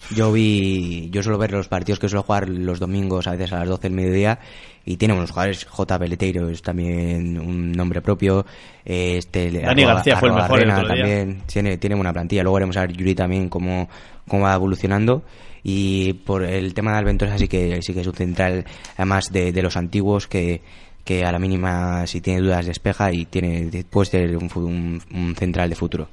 [0.09, 3.59] Yo vi, yo suelo ver los partidos que suelo jugar los domingos, a veces a
[3.59, 4.37] las 12 del mediodía,
[4.85, 5.97] y tiene unos jugadores, J.
[5.99, 8.45] Peleteiro es también un nombre propio,
[8.85, 11.03] este Dani García fue el mejor el otro día.
[11.23, 13.89] también, tiene, tiene buena plantilla, luego veremos a ver Yuri también cómo,
[14.27, 15.23] cómo va evolucionando,
[15.63, 18.65] y por el tema de Alventosa sí que, sí que es un central,
[18.97, 20.61] además de, de los antiguos, que,
[21.05, 25.35] que a la mínima si tiene dudas despeja y tiene, puede ser un, un- un
[25.35, 26.07] central de futuro.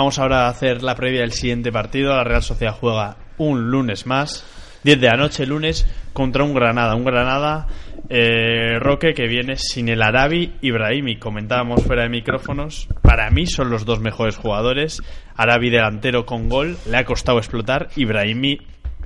[0.00, 2.16] Vamos ahora a hacer la previa del siguiente partido.
[2.16, 4.46] La Real Sociedad juega un lunes más,
[4.82, 6.94] 10 de la noche, lunes, contra un Granada.
[6.94, 7.66] Un Granada,
[8.08, 11.18] eh, Roque, que viene sin el Arabi Ibrahimi.
[11.18, 12.88] Comentábamos fuera de micrófonos.
[13.02, 15.02] Para mí son los dos mejores jugadores.
[15.36, 17.88] Arabi delantero con gol, le ha costado explotar.
[17.94, 18.56] Ibrahimi,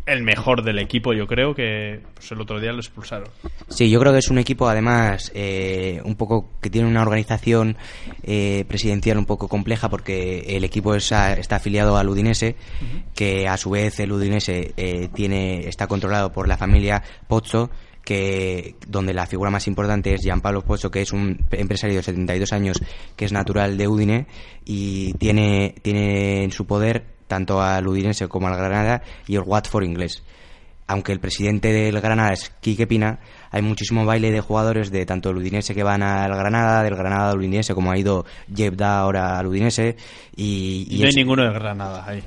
[0.07, 3.29] el mejor del equipo, yo creo que pues, el otro día lo expulsaron.
[3.69, 7.77] Sí, yo creo que es un equipo además eh, un poco que tiene una organización
[8.23, 12.57] eh, presidencial un poco compleja porque el equipo es a- está afiliado al Udinese,
[13.15, 17.71] que a su vez el Udinese eh, tiene está controlado por la familia Pozzo
[18.05, 22.53] que donde la figura más importante es Gianpaolo Pozzo, que es un empresario de 72
[22.53, 22.77] años
[23.17, 24.27] que es natural de Udine
[24.67, 27.05] y tiene tiene en su poder
[27.35, 30.23] tanto al Udinese como al Granada y el Watford inglés
[30.87, 33.19] aunque el presidente del Granada es Quique Pina,
[33.51, 37.31] hay muchísimo baile de jugadores de tanto el Udinese que van al Granada, del Granada
[37.31, 39.97] al Udinese, como ha ido Jebda ahora al Udinese.
[40.37, 42.23] Y, Y no hay es- ninguno de Granada ahí.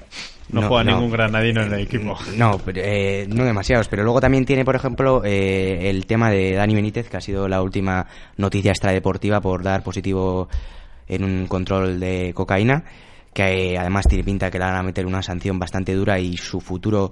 [0.50, 0.92] No, No, juega no.
[0.94, 2.18] ningún granadino en el equipo.
[2.36, 3.88] No, eh, no demasiados.
[3.90, 7.48] Pero luego también tiene, por ejemplo, eh, el tema de Dani Benítez, que ha sido
[7.48, 10.50] la última noticia extradeportiva por dar positivo
[11.08, 12.84] en un control de cocaína,
[13.34, 16.60] que además tiene pinta que le van a meter una sanción bastante dura y su
[16.60, 17.12] futuro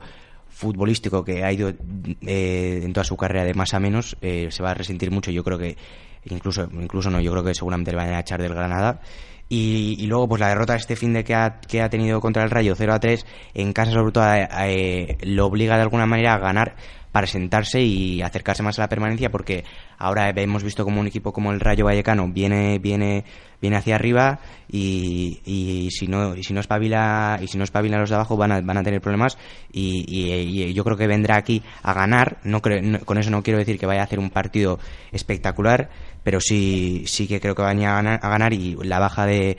[0.50, 4.64] futbolístico que ha ido eh, en toda su carrera de más a menos eh, se
[4.64, 5.32] va a resentir mucho.
[5.32, 5.78] Yo creo que
[6.26, 9.02] incluso incluso no, yo creo que seguramente le van a echar del Granada.
[9.48, 12.44] Y, y luego, pues la derrota este fin de que ha, que ha tenido contra
[12.44, 16.08] el Rayo 0 a 3, en casa sobre todo eh, eh, lo obliga de alguna
[16.08, 16.76] manera a ganar
[17.16, 19.64] para sentarse y acercarse más a la permanencia porque
[19.98, 23.24] ahora hemos visto como un equipo como el Rayo Vallecano viene viene
[23.62, 24.40] viene hacia arriba
[24.70, 28.36] y, y si no y si no espabila y si no espabila los de abajo
[28.36, 29.38] van a, van a tener problemas
[29.72, 32.36] y, y- yo creo que vendrá aquí a ganar.
[32.44, 34.78] No, creo- no- con eso no quiero decir que vaya a hacer un partido
[35.14, 35.90] espectacular
[36.22, 39.58] pero sí, sí que creo que van a ganar, a ganar y la baja de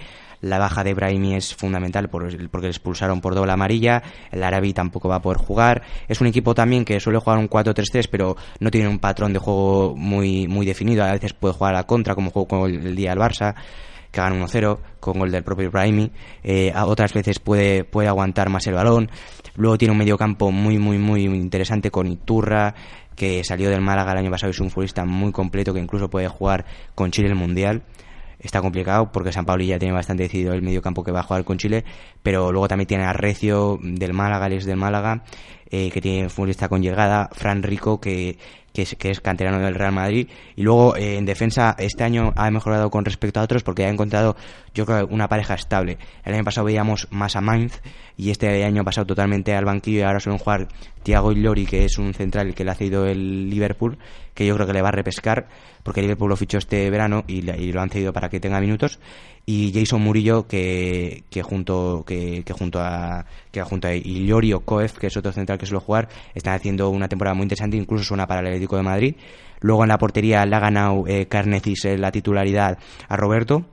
[0.48, 4.02] la baja de Brahimi es fundamental porque le expulsaron por doble amarilla.
[4.30, 5.82] El Arabi tampoco va a poder jugar.
[6.08, 9.38] Es un equipo también que suele jugar un 4-3-3, pero no tiene un patrón de
[9.38, 11.04] juego muy, muy definido.
[11.04, 13.54] A veces puede jugar a la contra, como jugó el, el día del Barça
[14.10, 16.10] que gana 1-0 con gol del propio Brahimi.
[16.42, 19.10] Eh, otras veces puede, puede aguantar más el balón.
[19.56, 22.74] Luego tiene un medio campo muy, muy, muy interesante con Iturra,
[23.14, 26.08] que salió del Málaga el año pasado y es un futbolista muy completo que incluso
[26.08, 27.82] puede jugar con Chile el Mundial
[28.46, 31.22] está complicado porque San Pauli ya tiene bastante decidido el medio campo que va a
[31.22, 31.84] jugar con Chile,
[32.22, 35.24] pero luego también tiene a Recio del Málaga, Alex del Málaga,
[35.76, 38.38] eh, que tiene futbolista con llegada, Fran Rico, que,
[38.72, 40.28] que es, que es canterano del Real Madrid.
[40.54, 43.90] Y luego eh, en defensa este año ha mejorado con respecto a otros porque ha
[43.90, 44.36] encontrado,
[44.74, 45.98] yo creo, una pareja estable.
[46.24, 47.80] El año pasado veíamos más a Mainz
[48.16, 50.68] y este año ha pasado totalmente al banquillo y ahora suelen jugar
[51.02, 53.98] Thiago Lori, que es un central que le ha cedido el Liverpool,
[54.34, 55.46] que yo creo que le va a repescar
[55.82, 58.98] porque el Liverpool lo fichó este verano y, lo han cedido para que tenga minutos
[59.48, 64.60] y Jason Murillo que, que junto que, que junto a que junto a Illori o
[64.60, 68.04] Coef que es otro central que suele jugar están haciendo una temporada muy interesante incluso
[68.04, 69.14] suena para el Atlético de Madrid.
[69.60, 72.78] Luego en la portería le ha ganado eh, Carnecis eh, la titularidad
[73.08, 73.64] a Roberto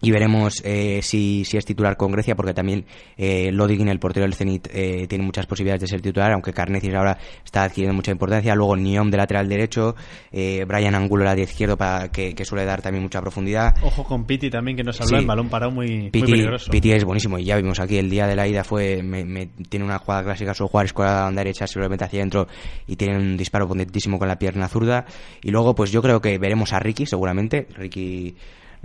[0.00, 2.84] y veremos eh, si, si, es titular con Grecia porque también
[3.16, 6.94] eh, Lodigin, el portero del Zenit, eh, tiene muchas posibilidades de ser titular, aunque Carnecis
[6.94, 8.54] ahora está adquiriendo mucha importancia.
[8.54, 9.96] Luego Niom de lateral derecho,
[10.30, 13.74] eh, Brian Angulo la de izquierdo para que, que, suele dar también mucha profundidad.
[13.82, 15.22] Ojo con Piti también que nos habló, sí.
[15.22, 16.70] el balón parado muy, Piti, muy peligroso.
[16.70, 19.46] Piti es buenísimo y ya vimos aquí el día de la ida fue me, me,
[19.46, 22.46] tiene una jugada clásica, su jugar escuadra a banda derecha, seguramente hacia adentro
[22.86, 25.06] y tiene un disparo potentísimo con la pierna zurda.
[25.42, 28.36] Y luego pues yo creo que veremos a Ricky seguramente, Ricky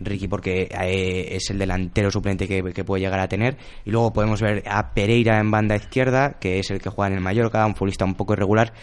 [0.03, 3.57] Ricky porque eh, es el delantero suplente que, puede llegar a tener.
[3.85, 7.17] Y luego podemos ver a Pereira en banda izquierda que es el que juega en
[7.17, 8.73] el Mallorca un futbolista un poco irregular.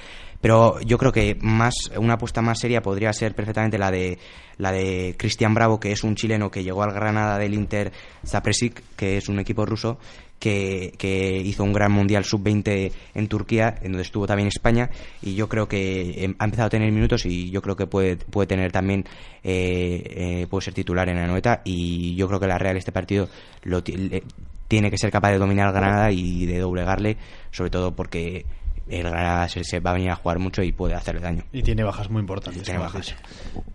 [0.40, 4.18] Pero yo creo que más una apuesta más seria podría ser perfectamente la de
[4.56, 7.92] la de Cristian Bravo que es un chileno que llegó al Granada del Inter
[8.24, 9.98] Zapresic que es un equipo ruso
[10.38, 14.90] que, que, hizo un gran mundial sub-20 en Turquía, en donde estuvo también España,
[15.22, 18.46] y yo creo que ha empezado a tener minutos y yo creo que puede, puede
[18.46, 19.04] tener también,
[19.42, 20.02] eh,
[20.42, 23.28] eh, puede ser titular en la noeta, y yo creo que la Real este partido
[23.62, 27.16] lo tiene que ser capaz de dominar Granada y de doblegarle,
[27.50, 28.44] sobre todo porque
[28.90, 31.44] el Granada se, va a venir a jugar mucho y puede hacerle daño.
[31.52, 32.62] Y tiene bajas muy importantes.
[32.62, 33.14] Tiene bajas.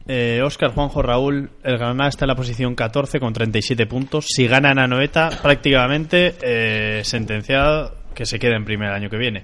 [0.08, 4.26] Eh, Oscar, Juanjo, Raúl, el Granada está en la posición 14 con 37 puntos.
[4.28, 9.44] Si gana en Anoeta, prácticamente eh, sentenciado que se quede en primer año que viene.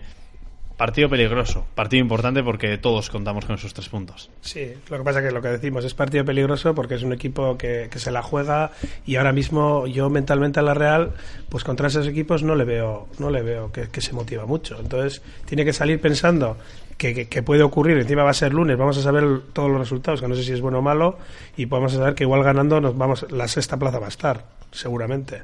[0.79, 4.29] Partido peligroso, partido importante porque todos contamos con esos tres puntos.
[4.39, 7.57] Sí, lo que pasa que lo que decimos es partido peligroso porque es un equipo
[7.57, 8.71] que, que se la juega
[9.05, 11.11] y ahora mismo yo mentalmente a la Real,
[11.49, 14.79] pues contra esos equipos no le veo, no le veo que, que se motiva mucho.
[14.79, 16.55] Entonces tiene que salir pensando
[16.97, 17.97] que, que, puede ocurrir.
[17.97, 20.53] Encima va a ser lunes, vamos a saber todos los resultados, que no sé si
[20.53, 21.17] es bueno o malo,
[21.57, 25.41] y podemos saber que igual ganando nos vamos, la sexta plaza va a estar, seguramente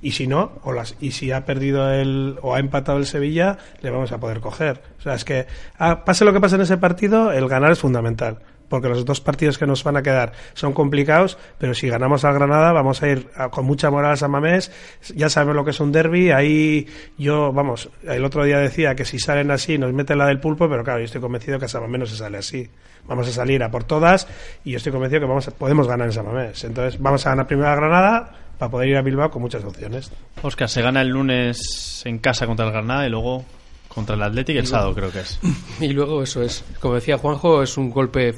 [0.00, 3.58] y si no, o las, y si ha perdido el o ha empatado el Sevilla,
[3.80, 4.80] le vamos a poder coger.
[4.98, 5.46] O sea, es que
[5.78, 8.38] ah, pase lo que pase en ese partido, el ganar es fundamental.
[8.68, 12.34] Porque los dos partidos que nos van a quedar son complicados, pero si ganamos al
[12.34, 14.70] Granada vamos a ir a, con mucha moral a San Mamés.
[15.14, 16.30] Ya sabemos lo que es un derby.
[16.30, 16.86] Ahí
[17.16, 20.68] yo, vamos, el otro día decía que si salen así nos meten la del pulpo,
[20.68, 22.68] pero claro, yo estoy convencido que a San Mamés no se sale así.
[23.06, 24.28] Vamos a salir a por todas
[24.64, 26.62] y yo estoy convencido que vamos a, podemos ganar en San Mamés.
[26.62, 30.10] Entonces vamos a ganar primero a Granada, para poder ir a Bilbao con muchas opciones.
[30.42, 33.44] Oscar, se gana el lunes en casa contra el Granada y luego
[33.88, 35.38] contra el Atlético el sábado creo que es.
[35.80, 38.34] Y luego eso es, como decía Juanjo, es un golpe,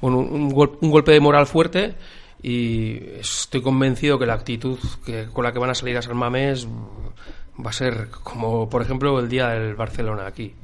[0.00, 1.94] bueno, un, gol, un golpe de moral fuerte
[2.42, 6.16] y estoy convencido que la actitud que, con la que van a salir a San
[6.16, 10.54] Mamés va a ser como, por ejemplo, el día del Barcelona aquí.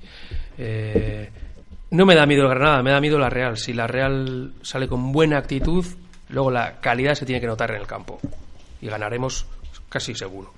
[0.56, 1.30] Eh,
[1.90, 3.58] no me da miedo el Granada, me da miedo la Real.
[3.58, 5.84] Si la Real sale con buena actitud,
[6.30, 8.18] luego la calidad se tiene que notar en el campo
[8.86, 9.46] y ganaremos
[9.88, 10.52] casi seguro.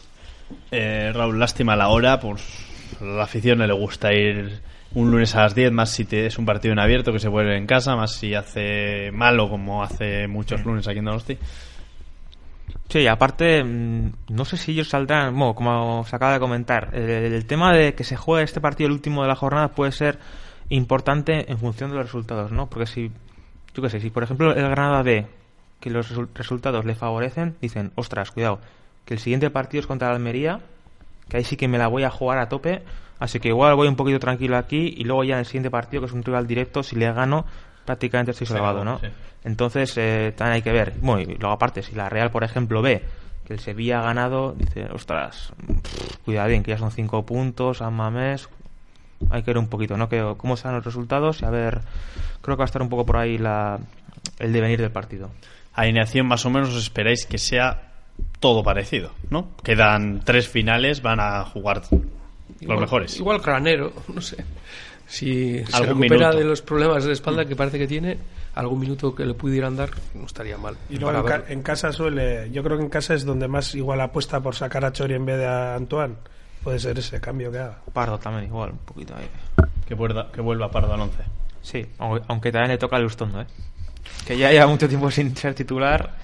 [0.70, 2.42] Eh, Raúl, lástima la hora, pues
[3.00, 4.60] la afición no le gusta ir
[4.94, 7.28] un lunes a las 10, más si te, es un partido en abierto que se
[7.28, 11.38] vuelve en casa, más si hace malo como hace muchos lunes aquí en Donosti.
[12.88, 17.46] Sí, aparte, no sé si ellos saldrán, bueno, como se acaba de comentar, el, el,
[17.46, 20.18] tema de que se juegue este partido el último de la jornada puede ser
[20.70, 22.68] importante en función de los resultados, ¿no?
[22.68, 23.10] Porque si,
[23.74, 25.37] yo qué sé, si por ejemplo el Granada B
[25.80, 28.60] que los resultados le favorecen, dicen, ostras, cuidado,
[29.04, 30.60] que el siguiente partido es contra la Almería,
[31.28, 32.82] que ahí sí que me la voy a jugar a tope,
[33.18, 36.02] así que igual voy un poquito tranquilo aquí y luego ya en el siguiente partido,
[36.02, 37.44] que es un rival directo, si le gano,
[37.84, 38.98] prácticamente estoy salvado, ¿no?
[38.98, 39.06] Sí.
[39.44, 40.94] Entonces, eh, también hay que ver.
[41.00, 43.02] Bueno, y luego aparte, si la Real, por ejemplo, ve
[43.46, 45.54] que el Sevilla ha ganado, dice, ostras,
[46.24, 48.48] cuidado bien, que ya son cinco puntos, a Mamés,
[49.30, 50.08] hay que ver un poquito, ¿no?
[50.08, 51.80] Que, cómo están los resultados y a ver,
[52.42, 53.78] creo que va a estar un poco por ahí la,
[54.38, 55.30] el devenir del partido.
[55.80, 57.92] Alineación más o menos os esperáis que sea
[58.40, 59.50] todo parecido, ¿no?
[59.62, 61.82] Quedan tres finales, van a jugar
[62.60, 63.16] los mejores.
[63.16, 64.44] Igual Granero, no sé.
[65.06, 66.36] Si se recupera minuto.
[66.38, 68.18] de los problemas de espalda que parece que tiene,
[68.54, 70.76] algún minuto que le pudieran dar no estaría mal.
[70.90, 73.74] Y luego en, ca- en casa suele, yo creo que en casa es donde más
[73.74, 76.14] igual apuesta por sacar a Chori en vez de a Antoine.
[76.62, 77.78] Puede ser ese cambio que haga.
[77.92, 79.28] Pardo también igual, un poquito ahí.
[79.86, 81.16] Que vuelva, que vuelva Pardo al 11.
[81.62, 83.46] Sí, aunque, aunque también le toca el Lustondo, ¿eh?
[84.26, 86.14] Que ya lleva mucho tiempo sin ser titular,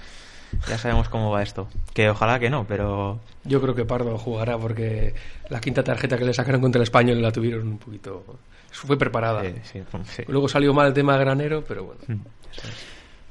[0.67, 1.67] ya sabemos cómo va esto.
[1.93, 5.13] Que ojalá que no, pero Yo creo que Pardo jugará porque
[5.49, 8.23] la quinta tarjeta que le sacaron contra el español la tuvieron un poquito.
[8.71, 9.41] Fue preparada.
[9.63, 9.81] sí,
[10.13, 10.23] sí.
[10.27, 12.21] Luego salió mal el tema de Granero, pero bueno.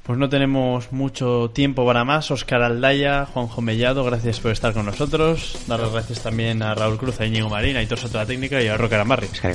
[0.04, 2.30] Pues no tenemos mucho tiempo para más.
[2.30, 5.58] Oscar Aldaya, Juanjo Mellado, gracias por estar con nosotros.
[5.66, 8.60] Dar las gracias también a Raúl Cruz, a Íñigo Marín, a Aitor Soto la técnica
[8.60, 9.28] y a Roque Arambarri.
[9.32, 9.48] Es que.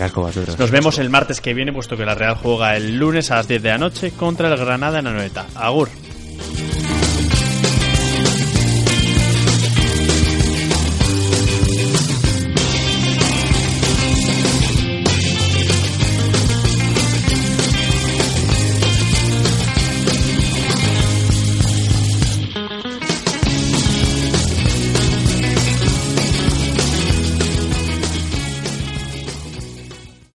[0.58, 3.48] Nos vemos el martes que viene, puesto que la Real juega el lunes a las
[3.48, 5.46] 10 de la noche contra el Granada en Anoeta.
[5.54, 5.90] Agur.